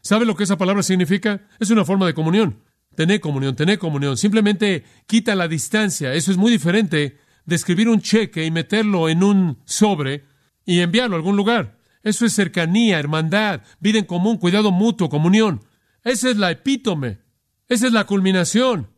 ¿Sabe 0.00 0.26
lo 0.26 0.36
que 0.36 0.44
esa 0.44 0.58
palabra 0.58 0.82
significa? 0.82 1.48
Es 1.58 1.70
una 1.70 1.84
forma 1.84 2.06
de 2.06 2.14
comunión. 2.14 2.62
Tener 2.94 3.20
comunión, 3.20 3.56
tener 3.56 3.78
comunión. 3.78 4.16
Simplemente 4.16 4.84
quita 5.06 5.34
la 5.34 5.48
distancia. 5.48 6.14
Eso 6.14 6.30
es 6.30 6.36
muy 6.36 6.52
diferente 6.52 7.18
de 7.44 7.56
escribir 7.56 7.88
un 7.88 8.00
cheque 8.00 8.44
y 8.44 8.50
meterlo 8.50 9.08
en 9.08 9.22
un 9.22 9.58
sobre 9.64 10.24
y 10.64 10.80
enviarlo 10.80 11.16
a 11.16 11.18
algún 11.18 11.36
lugar. 11.36 11.78
Eso 12.04 12.26
es 12.26 12.34
cercanía, 12.34 12.98
hermandad, 12.98 13.62
vida 13.80 13.98
en 13.98 14.04
común, 14.04 14.36
cuidado 14.36 14.70
mutuo, 14.70 15.08
comunión. 15.08 15.64
Esa 16.04 16.28
es 16.28 16.36
la 16.36 16.50
epítome. 16.50 17.18
Esa 17.66 17.86
es 17.86 17.92
la 17.94 18.04
culminación. 18.04 18.90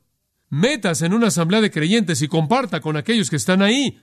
Metas 0.48 1.02
en 1.02 1.14
una 1.14 1.28
asamblea 1.28 1.60
de 1.60 1.70
creyentes 1.70 2.20
y 2.20 2.28
comparta 2.28 2.80
con 2.80 2.96
aquellos 2.96 3.30
que 3.30 3.36
están 3.36 3.62
ahí. 3.62 4.02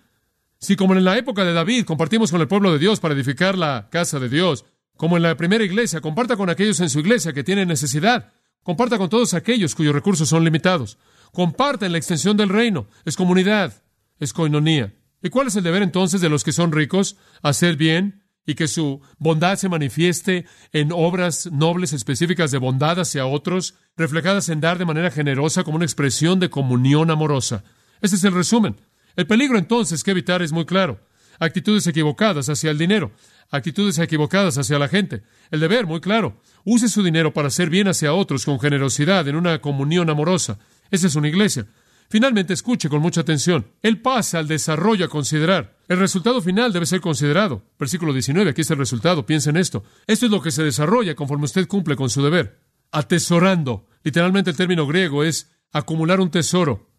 Si 0.57 0.77
como 0.77 0.95
en 0.95 1.03
la 1.03 1.17
época 1.17 1.43
de 1.43 1.51
David 1.51 1.83
compartimos 1.83 2.31
con 2.31 2.39
el 2.39 2.47
pueblo 2.47 2.71
de 2.71 2.79
Dios 2.79 3.01
para 3.01 3.13
edificar 3.13 3.57
la 3.57 3.89
casa 3.91 4.19
de 4.19 4.29
Dios, 4.29 4.63
como 4.95 5.17
en 5.17 5.23
la 5.23 5.35
primera 5.35 5.65
iglesia, 5.65 5.99
comparta 5.99 6.37
con 6.37 6.49
aquellos 6.49 6.79
en 6.79 6.89
su 6.89 6.99
iglesia 6.99 7.33
que 7.33 7.43
tienen 7.43 7.67
necesidad. 7.67 8.31
Comparta 8.63 8.97
con 8.97 9.09
todos 9.09 9.33
aquellos 9.33 9.75
cuyos 9.75 9.93
recursos 9.93 10.29
son 10.29 10.45
limitados. 10.45 10.97
Comparta 11.33 11.85
en 11.85 11.91
la 11.91 11.97
extensión 11.97 12.37
del 12.37 12.47
reino. 12.47 12.87
Es 13.03 13.17
comunidad, 13.17 13.83
es 14.19 14.31
coinonía. 14.31 14.93
¿Y 15.21 15.29
cuál 15.29 15.47
es 15.47 15.57
el 15.57 15.63
deber 15.63 15.83
entonces 15.83 16.21
de 16.21 16.29
los 16.29 16.45
que 16.45 16.53
son 16.53 16.71
ricos? 16.71 17.17
Hacer 17.41 17.75
bien 17.75 18.22
y 18.45 18.55
que 18.55 18.67
su 18.67 19.01
bondad 19.17 19.57
se 19.57 19.69
manifieste 19.69 20.45
en 20.71 20.91
obras 20.91 21.49
nobles 21.51 21.93
específicas 21.93 22.51
de 22.51 22.57
bondad 22.57 22.99
hacia 22.99 23.25
otros, 23.25 23.75
reflejadas 23.95 24.49
en 24.49 24.61
dar 24.61 24.77
de 24.77 24.85
manera 24.85 25.11
generosa 25.11 25.63
como 25.63 25.77
una 25.77 25.85
expresión 25.85 26.39
de 26.39 26.49
comunión 26.49 27.09
amorosa. 27.09 27.63
Ese 28.01 28.15
es 28.15 28.23
el 28.23 28.33
resumen. 28.33 28.75
El 29.15 29.27
peligro 29.27 29.57
entonces 29.57 30.03
que 30.03 30.11
evitar 30.11 30.41
es 30.41 30.51
muy 30.51 30.65
claro. 30.65 30.99
Actitudes 31.39 31.87
equivocadas 31.87 32.47
hacia 32.49 32.71
el 32.71 32.77
dinero, 32.77 33.11
actitudes 33.49 33.97
equivocadas 33.97 34.57
hacia 34.57 34.79
la 34.79 34.87
gente. 34.87 35.23
El 35.51 35.59
deber, 35.59 35.85
muy 35.85 35.99
claro. 35.99 36.41
Use 36.63 36.89
su 36.89 37.03
dinero 37.03 37.33
para 37.33 37.47
hacer 37.47 37.69
bien 37.69 37.87
hacia 37.87 38.13
otros 38.13 38.45
con 38.45 38.59
generosidad, 38.59 39.27
en 39.27 39.35
una 39.35 39.59
comunión 39.59 40.09
amorosa. 40.09 40.59
Esa 40.91 41.07
es 41.07 41.15
una 41.15 41.27
iglesia. 41.27 41.65
Finalmente, 42.09 42.53
escuche 42.53 42.89
con 42.89 43.01
mucha 43.01 43.21
atención. 43.21 43.67
Él 43.81 43.99
pasa 44.01 44.39
al 44.39 44.47
desarrollo 44.47 45.05
a 45.05 45.09
considerar. 45.09 45.72
El 45.93 45.99
resultado 45.99 46.41
final 46.41 46.73
debe 46.73 46.87
ser 46.87 47.01
considerado. 47.01 47.61
Versículo 47.77 48.13
19, 48.13 48.49
aquí 48.49 48.61
está 48.61 48.73
el 48.73 48.79
resultado. 48.79 49.27
Piensa 49.27 49.51
en 49.51 49.57
esto. 49.57 49.83
Esto 50.07 50.25
es 50.25 50.31
lo 50.31 50.41
que 50.41 50.49
se 50.49 50.63
desarrolla 50.63 51.13
conforme 51.13 51.45
usted 51.45 51.67
cumple 51.67 51.95
con 51.95 52.09
su 52.09 52.23
deber. 52.23 52.59
Atesorando. 52.91 53.85
Literalmente 54.01 54.49
el 54.49 54.57
término 54.57 54.87
griego 54.87 55.23
es 55.23 55.51
acumular 55.71 56.19
un 56.19 56.31
tesoro. 56.31 56.89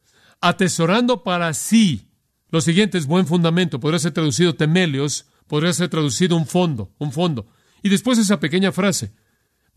Atesorando 0.40 1.24
para 1.24 1.52
sí. 1.54 2.12
Lo 2.50 2.61
siguiente 2.61 2.96
es 2.96 3.07
buen 3.07 3.26
fundamento. 3.26 3.80
Podría 3.80 3.98
ser 3.98 4.12
traducido 4.12 4.54
temelios. 4.54 5.26
Podría 5.48 5.72
ser 5.72 5.88
traducido 5.88 6.37
un 6.37 6.46
fondo. 6.46 6.94
Un 6.98 7.11
fondo. 7.11 7.48
Y 7.83 7.88
después 7.88 8.16
esa 8.18 8.38
pequeña 8.38 8.70
frase. 8.70 9.12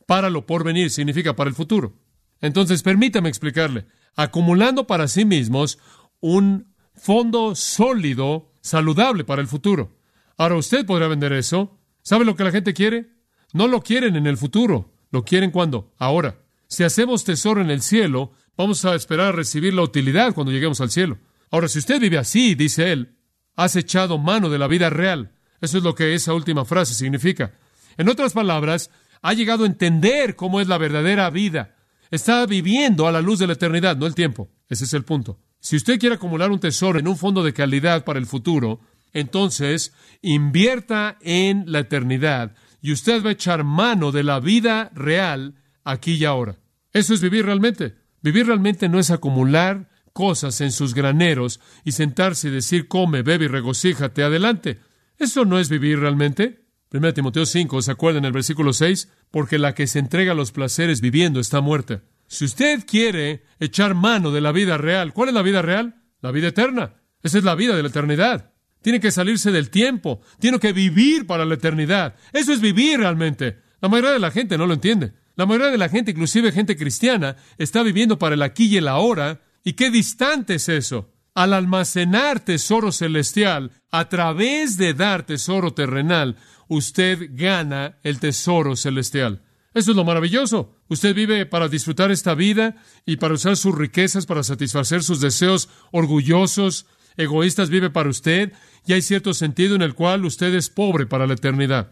Para 0.06 0.30
lo 0.30 0.46
por 0.46 0.64
venir 0.64 0.92
significa 0.92 1.36
para 1.36 1.50
el 1.50 1.56
futuro. 1.56 1.98
Entonces, 2.40 2.84
permítame 2.84 3.30
explicarle 3.30 3.88
acumulando 4.16 4.86
para 4.86 5.08
sí 5.08 5.26
mismos 5.26 5.80
un 6.20 6.76
fondo 6.94 7.56
sólido, 7.56 8.52
saludable 8.68 9.24
para 9.24 9.42
el 9.42 9.48
futuro. 9.48 9.98
Ahora 10.38 10.56
usted 10.56 10.86
podrá 10.86 11.08
vender 11.08 11.34
eso. 11.34 11.80
¿Sabe 12.02 12.26
lo 12.26 12.36
que 12.36 12.44
la 12.44 12.52
gente 12.52 12.74
quiere? 12.74 13.10
No 13.54 13.68
lo 13.68 13.82
quieren 13.82 14.16
en 14.16 14.28
el 14.28 14.38
futuro, 14.38 14.94
lo 15.12 15.24
quieren 15.24 15.52
cuando, 15.52 15.94
ahora. 15.98 16.40
Si 16.68 16.84
hacemos 16.84 17.24
tesoro 17.24 17.62
en 17.62 17.70
el 17.70 17.82
cielo, 17.82 18.32
vamos 18.58 18.84
a 18.86 18.94
esperar 18.94 19.28
a 19.28 19.32
recibir 19.32 19.74
la 19.74 19.84
utilidad 19.84 20.34
cuando 20.34 20.52
lleguemos 20.52 20.82
al 20.82 20.92
cielo. 20.92 21.18
Ahora, 21.50 21.70
si 21.70 21.80
usted 21.80 22.00
vive 22.00 22.18
así, 22.18 22.56
dice 22.56 22.92
él, 22.92 23.16
has 23.56 23.76
echado 23.76 24.18
mano 24.18 24.50
de 24.50 24.60
la 24.60 24.68
vida 24.68 24.90
real. 24.90 25.32
Eso 25.62 25.78
es 25.78 25.84
lo 25.84 25.96
que 25.96 26.14
esa 26.14 26.34
última 26.34 26.66
frase 26.66 26.94
significa. 26.94 27.54
En 27.98 28.10
otras 28.10 28.34
palabras, 28.34 28.92
ha 29.22 29.34
llegado 29.34 29.64
a 29.64 29.68
entender 29.68 30.36
cómo 30.36 30.60
es 30.62 30.68
la 30.68 30.78
verdadera 30.78 31.30
vida. 31.30 31.76
Está 32.12 32.46
viviendo 32.46 33.08
a 33.08 33.12
la 33.12 33.22
luz 33.22 33.40
de 33.40 33.48
la 33.48 33.54
eternidad, 33.54 33.98
no 33.98 34.06
el 34.06 34.14
tiempo. 34.14 34.50
Ese 34.70 34.84
es 34.84 34.94
el 34.94 35.04
punto. 35.04 35.40
Si 35.68 35.76
usted 35.76 36.00
quiere 36.00 36.16
acumular 36.16 36.50
un 36.50 36.62
tesoro 36.62 36.98
en 36.98 37.10
un 37.10 37.18
fondo 37.18 37.44
de 37.44 37.52
calidad 37.52 38.06
para 38.06 38.20
el 38.20 38.26
futuro, 38.26 38.80
entonces 39.12 39.92
invierta 40.22 41.18
en 41.20 41.66
la 41.68 41.80
eternidad 41.80 42.56
y 42.82 42.94
usted 42.94 43.22
va 43.22 43.32
a 43.32 43.34
echar 43.34 43.66
mano 43.66 44.14
de 44.14 44.24
la 44.24 44.40
vida 44.40 44.90
real 44.96 45.56
aquí 45.84 46.14
y 46.14 46.24
ahora. 46.24 46.58
Eso 46.94 47.14
es 47.14 47.20
vivir 47.20 47.46
realmente. 47.46 47.96
Vivir 48.22 48.48
realmente 48.48 48.88
no 48.88 48.98
es 48.98 49.12
acumular 49.12 49.90
cosas 50.14 50.62
en 50.62 50.72
sus 50.72 50.94
graneros 50.94 51.60
y 51.84 51.92
sentarse 51.92 52.48
y 52.48 52.52
decir 52.52 52.88
come, 52.88 53.22
bebe 53.22 53.44
y 53.44 53.50
regocíjate 53.50 54.24
adelante. 54.24 54.80
Eso 55.18 55.44
no 55.44 55.60
es 55.60 55.68
vivir 55.68 56.00
realmente. 56.00 56.64
1 56.94 57.14
Timoteo 57.14 57.46
5, 57.46 57.82
¿se 57.82 57.92
acuerdan 57.92 58.24
el 58.24 58.32
versículo 58.32 58.72
6? 58.72 59.12
Porque 59.32 59.60
la 59.60 59.76
que 59.76 59.88
se 59.88 60.00
entrega 60.00 60.32
a 60.32 60.36
los 60.36 60.54
placeres 60.54 61.02
viviendo 61.02 61.42
está 61.42 61.60
muerta. 61.60 62.04
Si 62.28 62.46
usted 62.46 62.86
quiere 62.86 63.44
echar 63.60 63.96
mano 63.96 64.32
de 64.32 64.42
la 64.42 64.52
vida 64.52 64.78
real, 64.78 65.14
¿cuál 65.14 65.30
es 65.30 65.36
la 65.36 65.42
vida 65.42 65.62
real? 65.62 66.04
La 66.22 66.32
vida 66.32 66.50
eterna. 66.50 66.96
Esa 67.24 67.38
es 67.38 67.44
la 67.44 67.56
vida 67.56 67.76
de 67.76 67.84
la 67.84 67.90
eternidad. 67.90 68.54
Tiene 68.82 69.00
que 69.00 69.12
salirse 69.12 69.52
del 69.52 69.70
tiempo. 69.70 70.22
Tiene 70.40 70.60
que 70.60 70.74
vivir 70.74 71.26
para 71.26 71.46
la 71.46 71.56
eternidad. 71.56 72.16
Eso 72.34 72.54
es 72.54 72.62
vivir 72.62 73.00
realmente. 73.00 73.60
La 73.82 73.90
mayoría 73.90 74.12
de 74.12 74.20
la 74.20 74.32
gente 74.32 74.58
no 74.58 74.68
lo 74.68 74.74
entiende. 74.74 75.14
La 75.36 75.46
mayoría 75.46 75.72
de 75.72 75.78
la 75.78 75.90
gente, 75.90 76.12
inclusive 76.12 76.52
gente 76.52 76.76
cristiana, 76.76 77.38
está 77.58 77.84
viviendo 77.84 78.18
para 78.18 78.36
el 78.36 78.42
aquí 78.42 78.66
y 78.66 78.78
el 78.78 78.88
ahora. 78.88 79.42
¿Y 79.64 79.74
qué 79.74 79.90
distante 79.90 80.56
es 80.56 80.68
eso? 80.68 81.14
Al 81.34 81.54
almacenar 81.54 82.40
tesoro 82.40 82.92
celestial 82.92 83.72
a 83.92 84.10
través 84.10 84.78
de 84.78 84.94
dar 84.94 85.24
tesoro 85.26 85.74
terrenal, 85.74 86.36
usted 86.68 87.30
gana 87.34 88.00
el 88.04 88.20
tesoro 88.20 88.76
celestial. 88.76 89.44
Eso 89.78 89.92
es 89.92 89.96
lo 89.96 90.04
maravilloso. 90.04 90.74
Usted 90.88 91.14
vive 91.14 91.46
para 91.46 91.68
disfrutar 91.68 92.10
esta 92.10 92.34
vida 92.34 92.78
y 93.06 93.18
para 93.18 93.36
usar 93.36 93.56
sus 93.58 93.78
riquezas 93.78 94.26
para 94.26 94.42
satisfacer 94.42 95.04
sus 95.04 95.22
deseos 95.22 95.70
orgullosos, 95.92 96.88
egoístas, 97.16 97.70
vive 97.70 97.92
para 97.92 98.10
usted 98.10 98.54
y 98.88 98.94
hay 98.94 99.04
cierto 99.04 99.36
sentido 99.36 99.76
en 99.76 99.84
el 99.84 99.94
cual 99.94 100.26
usted 100.26 100.52
es 100.56 100.72
pobre 100.72 101.06
para 101.06 101.28
la 101.28 101.36
eternidad. 101.36 101.92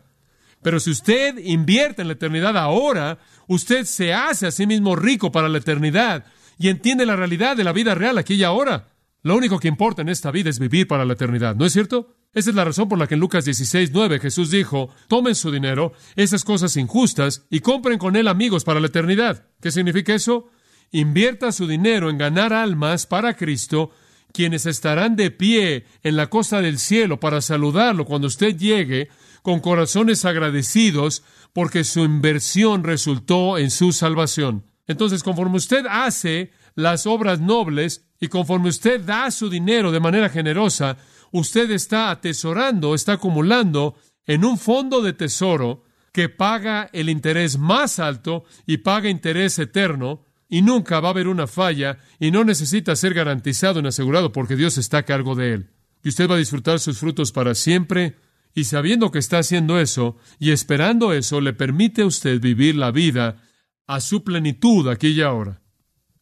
Pero 0.63 0.79
si 0.79 0.89
usted 0.89 1.37
invierte 1.37 2.01
en 2.01 2.07
la 2.07 2.15
eternidad 2.15 2.57
ahora, 2.57 3.19
usted 3.45 3.85
se 3.85 4.15
hace 4.15 4.47
a 4.47 4.51
sí 4.51 4.65
mismo 4.65 4.95
rico 4.95 5.31
para 5.31 5.47
la 5.47 5.59
eternidad 5.59 6.25
y 6.57 6.69
entiende 6.69 7.05
la 7.05 7.15
realidad 7.15 7.55
de 7.55 7.65
la 7.65 7.71
vida 7.71 7.93
real 7.93 8.17
aquí 8.17 8.33
y 8.33 8.43
ahora. 8.43 8.87
Lo 9.25 9.35
único 9.35 9.57
que 9.59 9.67
importa 9.67 10.03
en 10.03 10.09
esta 10.09 10.29
vida 10.29 10.51
es 10.51 10.59
vivir 10.59 10.87
para 10.87 11.03
la 11.03 11.13
eternidad, 11.13 11.55
¿no 11.55 11.65
es 11.65 11.73
cierto? 11.73 12.15
Esa 12.31 12.51
es 12.51 12.55
la 12.55 12.63
razón 12.63 12.87
por 12.87 12.99
la 12.99 13.07
que 13.07 13.15
en 13.15 13.19
Lucas 13.19 13.43
16, 13.43 13.89
9 13.91 14.19
Jesús 14.19 14.51
dijo, 14.51 14.91
tomen 15.07 15.33
su 15.33 15.49
dinero, 15.49 15.93
esas 16.15 16.43
cosas 16.43 16.77
injustas, 16.77 17.47
y 17.49 17.61
compren 17.61 17.97
con 17.97 18.15
él 18.15 18.27
amigos 18.27 18.63
para 18.63 18.79
la 18.79 18.85
eternidad. 18.85 19.47
¿Qué 19.59 19.71
significa 19.71 20.13
eso? 20.13 20.51
Invierta 20.91 21.51
su 21.51 21.65
dinero 21.65 22.11
en 22.11 22.19
ganar 22.19 22.53
almas 22.53 23.07
para 23.07 23.35
Cristo, 23.35 23.89
quienes 24.31 24.67
estarán 24.67 25.15
de 25.15 25.31
pie 25.31 25.87
en 26.03 26.17
la 26.17 26.29
costa 26.29 26.61
del 26.61 26.77
cielo 26.77 27.19
para 27.19 27.41
saludarlo 27.41 28.05
cuando 28.05 28.27
usted 28.27 28.55
llegue, 28.55 29.09
con 29.41 29.59
corazones 29.59 30.23
agradecidos, 30.23 31.23
porque 31.51 31.83
su 31.83 32.01
inversión 32.01 32.83
resultó 32.83 33.57
en 33.57 33.71
su 33.71 33.91
salvación. 33.91 34.67
Entonces, 34.85 35.23
conforme 35.23 35.57
usted 35.57 35.87
hace 35.89 36.51
las 36.75 37.07
obras 37.07 37.39
nobles 37.39 38.04
y 38.19 38.27
conforme 38.27 38.69
usted 38.69 39.01
da 39.01 39.29
su 39.31 39.49
dinero 39.49 39.91
de 39.91 39.99
manera 39.99 40.29
generosa, 40.29 40.97
usted 41.31 41.69
está 41.71 42.11
atesorando, 42.11 42.95
está 42.95 43.13
acumulando 43.13 43.95
en 44.25 44.45
un 44.45 44.57
fondo 44.57 45.01
de 45.01 45.13
tesoro 45.13 45.83
que 46.11 46.29
paga 46.29 46.89
el 46.93 47.09
interés 47.09 47.57
más 47.57 47.99
alto 47.99 48.45
y 48.65 48.77
paga 48.77 49.09
interés 49.09 49.59
eterno, 49.59 50.23
y 50.47 50.61
nunca 50.61 50.99
va 50.99 51.09
a 51.09 51.11
haber 51.11 51.27
una 51.27 51.47
falla 51.47 51.97
y 52.19 52.31
no 52.31 52.43
necesita 52.43 52.95
ser 52.95 53.13
garantizado 53.13 53.81
ni 53.81 53.87
asegurado 53.87 54.31
porque 54.31 54.55
Dios 54.55 54.77
está 54.77 54.99
a 54.99 55.03
cargo 55.03 55.35
de 55.35 55.53
él. 55.53 55.69
Y 56.03 56.09
usted 56.09 56.29
va 56.29 56.35
a 56.35 56.37
disfrutar 56.37 56.79
sus 56.79 56.99
frutos 56.99 57.31
para 57.31 57.55
siempre, 57.55 58.15
y 58.53 58.65
sabiendo 58.65 59.11
que 59.11 59.19
está 59.19 59.39
haciendo 59.39 59.79
eso 59.79 60.15
y 60.39 60.51
esperando 60.51 61.11
eso, 61.11 61.41
le 61.41 61.51
permite 61.51 62.03
a 62.03 62.05
usted 62.05 62.39
vivir 62.39 62.75
la 62.75 62.91
vida 62.91 63.41
a 63.87 63.99
su 63.99 64.23
plenitud 64.23 64.87
aquí 64.87 65.07
y 65.07 65.21
ahora. 65.21 65.61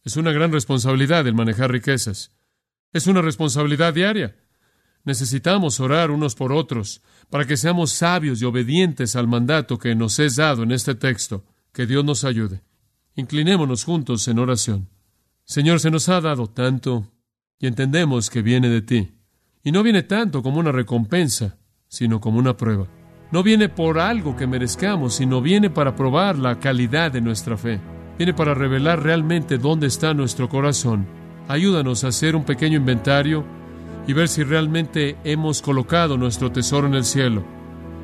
Es 0.04 0.16
una 0.16 0.32
gran 0.32 0.52
responsabilidad 0.52 1.26
el 1.26 1.34
manejar 1.34 1.72
riquezas. 1.72 2.30
Es 2.92 3.06
una 3.06 3.22
responsabilidad 3.22 3.94
diaria. 3.94 4.36
Necesitamos 5.04 5.80
orar 5.80 6.10
unos 6.10 6.34
por 6.34 6.52
otros 6.52 7.02
para 7.30 7.46
que 7.46 7.56
seamos 7.56 7.90
sabios 7.92 8.40
y 8.40 8.44
obedientes 8.44 9.16
al 9.16 9.28
mandato 9.28 9.78
que 9.78 9.94
nos 9.94 10.18
es 10.18 10.36
dado 10.36 10.62
en 10.62 10.72
este 10.72 10.94
texto. 10.94 11.44
Que 11.72 11.86
Dios 11.86 12.04
nos 12.04 12.24
ayude. 12.24 12.62
Inclinémonos 13.14 13.84
juntos 13.84 14.28
en 14.28 14.38
oración. 14.38 14.88
Señor, 15.44 15.80
se 15.80 15.90
nos 15.90 16.08
ha 16.08 16.20
dado 16.20 16.48
tanto 16.48 17.10
y 17.58 17.66
entendemos 17.66 18.28
que 18.28 18.42
viene 18.42 18.68
de 18.68 18.82
ti. 18.82 19.12
Y 19.62 19.72
no 19.72 19.82
viene 19.82 20.02
tanto 20.02 20.42
como 20.42 20.58
una 20.58 20.72
recompensa, 20.72 21.56
sino 21.88 22.20
como 22.20 22.38
una 22.38 22.56
prueba. 22.56 22.86
No 23.32 23.42
viene 23.42 23.70
por 23.70 23.98
algo 23.98 24.36
que 24.36 24.46
merezcamos, 24.46 25.14
sino 25.14 25.40
viene 25.40 25.70
para 25.70 25.96
probar 25.96 26.38
la 26.38 26.60
calidad 26.60 27.10
de 27.10 27.22
nuestra 27.22 27.56
fe. 27.56 27.80
Viene 28.16 28.32
para 28.32 28.54
revelar 28.54 29.02
realmente 29.02 29.58
dónde 29.58 29.86
está 29.86 30.14
nuestro 30.14 30.48
corazón. 30.48 31.06
Ayúdanos 31.48 32.04
a 32.04 32.08
hacer 32.08 32.36
un 32.36 32.44
pequeño 32.44 32.76
inventario 32.76 33.44
y 34.06 34.12
ver 34.12 34.28
si 34.28 34.42
realmente 34.42 35.16
hemos 35.24 35.62
colocado 35.62 36.16
nuestro 36.16 36.52
tesoro 36.52 36.86
en 36.86 36.94
el 36.94 37.04
cielo. 37.04 37.42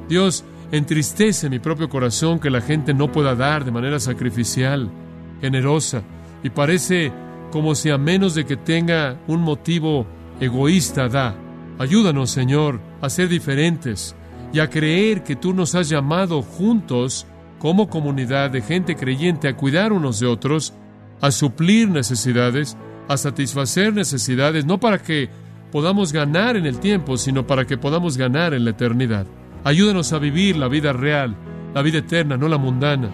Dios, 0.09 0.44
entristece 0.73 1.51
mi 1.51 1.59
propio 1.59 1.88
corazón 1.88 2.38
que 2.38 2.51
la 2.51 2.61
gente 2.61 2.94
no 2.94 3.11
pueda 3.11 3.35
dar 3.35 3.64
de 3.64 3.73
manera 3.73 3.99
sacrificial, 3.99 4.90
generosa, 5.40 6.03
y 6.42 6.51
parece 6.51 7.12
como 7.51 7.75
si 7.75 7.90
a 7.90 7.99
menos 7.99 8.35
de 8.35 8.44
que 8.44 8.57
tenga 8.57 9.18
un 9.27 9.40
motivo 9.40 10.07
egoísta 10.40 11.09
da. 11.09 11.35
Ayúdanos, 11.79 12.31
Señor, 12.31 12.81
a 13.01 13.11
ser 13.11 13.29
diferentes 13.29 14.14
y 14.53 14.61
a 14.61 14.68
creer 14.68 15.23
que 15.23 15.37
tú 15.37 15.53
nos 15.53 15.75
has 15.75 15.88
llamado 15.88 16.42
juntos 16.42 17.27
como 17.61 17.90
comunidad 17.90 18.51
de 18.51 18.62
gente 18.62 18.96
creyente 18.96 19.46
a 19.46 19.55
cuidar 19.55 19.92
unos 19.92 20.18
de 20.18 20.27
otros, 20.27 20.73
a 21.20 21.31
suplir 21.31 21.90
necesidades, 21.90 22.75
a 23.07 23.18
satisfacer 23.18 23.92
necesidades, 23.92 24.64
no 24.64 24.81
para 24.81 24.99
que 24.99 25.29
podamos 25.70 26.11
ganar 26.11 26.57
en 26.57 26.64
el 26.64 26.81
tiempo, 26.81 27.18
sino 27.18 27.46
para 27.46 27.66
que 27.66 27.77
podamos 27.77 28.16
ganar 28.16 28.55
en 28.55 28.64
la 28.64 28.70
eternidad. 28.70 29.27
Ayúdanos 29.62 30.14
a 30.14 30.18
vivir 30.18 30.57
la 30.57 30.68
vida 30.68 30.94
real, 30.94 31.37
la 31.75 31.83
vida 31.83 31.99
eterna, 31.99 32.38
no 32.38 32.49
la 32.49 32.57
mundana. 32.57 33.11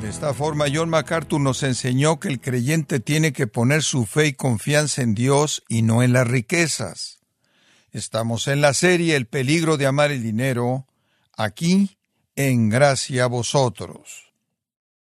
De 0.00 0.08
esta 0.08 0.32
forma, 0.34 0.66
John 0.72 0.88
MacArthur 0.88 1.40
nos 1.40 1.64
enseñó 1.64 2.20
que 2.20 2.28
el 2.28 2.40
creyente 2.40 3.00
tiene 3.00 3.32
que 3.32 3.48
poner 3.48 3.82
su 3.82 4.06
fe 4.06 4.28
y 4.28 4.32
confianza 4.34 5.02
en 5.02 5.16
Dios 5.16 5.64
y 5.68 5.82
no 5.82 6.04
en 6.04 6.12
las 6.12 6.28
riquezas. 6.28 7.23
Estamos 7.94 8.48
en 8.48 8.60
la 8.60 8.74
serie 8.74 9.14
El 9.14 9.26
peligro 9.26 9.76
de 9.76 9.86
amar 9.86 10.10
el 10.10 10.20
dinero, 10.20 10.88
aquí 11.36 11.96
en 12.34 12.68
gracia 12.68 13.22
a 13.22 13.28
vosotros. 13.28 14.32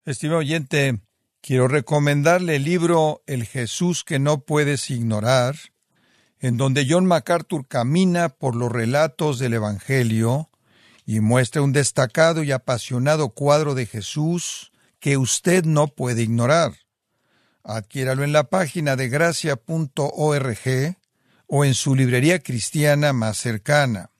Estimado 0.05 0.39
oyente, 0.39 0.99
quiero 1.39 1.67
recomendarle 1.67 2.55
el 2.55 2.63
libro 2.63 3.21
El 3.27 3.45
Jesús 3.45 4.03
que 4.03 4.17
no 4.17 4.39
puedes 4.39 4.89
ignorar, 4.89 5.55
en 6.39 6.57
donde 6.57 6.87
John 6.89 7.05
MacArthur 7.05 7.67
camina 7.67 8.29
por 8.29 8.55
los 8.55 8.71
relatos 8.71 9.37
del 9.37 9.53
Evangelio 9.53 10.49
y 11.05 11.19
muestra 11.19 11.61
un 11.61 11.73
destacado 11.73 12.41
y 12.41 12.51
apasionado 12.51 13.29
cuadro 13.29 13.75
de 13.75 13.85
Jesús 13.85 14.71
que 14.99 15.15
usted 15.15 15.63
no 15.63 15.89
puede 15.89 16.23
ignorar. 16.23 16.73
Adquiéralo 17.63 18.23
en 18.23 18.33
la 18.33 18.45
página 18.45 18.95
de 18.95 19.09
gracia.org 19.09 20.57
o 21.49 21.65
en 21.65 21.73
su 21.73 21.95
librería 21.95 22.39
cristiana 22.39 23.11
más 23.11 23.37
cercana. 23.37 24.11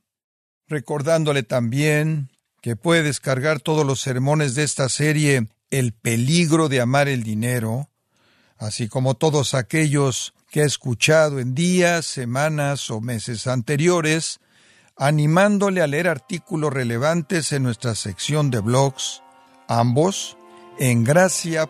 Recordándole 0.67 1.43
también 1.43 2.29
que 2.61 2.75
puede 2.75 3.03
descargar 3.03 3.61
todos 3.61 3.85
los 3.85 4.01
sermones 4.01 4.55
de 4.55 4.63
esta 4.63 4.89
serie 4.89 5.47
El 5.71 5.93
peligro 5.93 6.67
de 6.67 6.81
amar 6.81 7.07
el 7.07 7.23
dinero, 7.23 7.89
así 8.57 8.89
como 8.89 9.13
todos 9.13 9.53
aquellos 9.53 10.33
que 10.49 10.61
ha 10.61 10.65
escuchado 10.65 11.39
en 11.39 11.53
días, 11.53 12.05
semanas 12.05 12.89
o 12.89 12.99
meses 12.99 13.45
anteriores, 13.45 14.39
animándole 14.97 15.81
a 15.81 15.87
leer 15.87 16.07
artículos 16.07 16.73
relevantes 16.73 17.51
en 17.51 17.63
nuestra 17.63 17.93
sección 17.93 18.49
de 18.49 18.59
blogs, 18.59 19.21
ambos 19.67 20.37
en 20.79 21.03
gracia.org. 21.03 21.69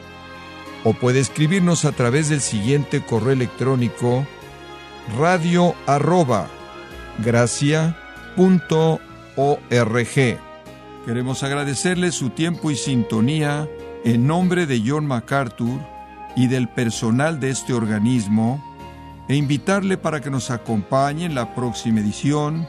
O 0.83 0.93
puede 0.93 1.19
escribirnos 1.19 1.85
a 1.85 1.91
través 1.91 2.29
del 2.29 2.41
siguiente 2.41 3.01
correo 3.01 3.33
electrónico 3.33 4.25
radio 5.17 5.75
arroba 5.85 6.47
gracia.org. 7.23 8.35
Queremos 11.05 11.43
agradecerle 11.43 12.11
su 12.11 12.29
tiempo 12.29 12.71
y 12.71 12.75
sintonía 12.75 13.67
en 14.03 14.27
nombre 14.27 14.65
de 14.65 14.81
John 14.85 15.05
MacArthur 15.05 15.79
y 16.35 16.47
del 16.47 16.67
personal 16.67 17.39
de 17.39 17.49
este 17.49 17.73
organismo 17.73 18.63
e 19.27 19.35
invitarle 19.35 19.97
para 19.97 20.21
que 20.21 20.29
nos 20.29 20.51
acompañe 20.51 21.25
en 21.25 21.35
la 21.35 21.53
próxima 21.55 21.99
edición 21.99 22.67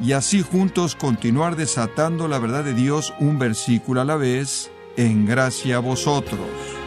y 0.00 0.12
así 0.12 0.42
juntos 0.42 0.94
continuar 0.94 1.56
desatando 1.56 2.28
la 2.28 2.38
verdad 2.38 2.64
de 2.64 2.74
Dios 2.74 3.12
un 3.18 3.38
versículo 3.38 4.00
a 4.00 4.04
la 4.04 4.16
vez 4.16 4.70
en 4.96 5.26
gracia 5.26 5.76
a 5.76 5.80
vosotros. 5.80 6.77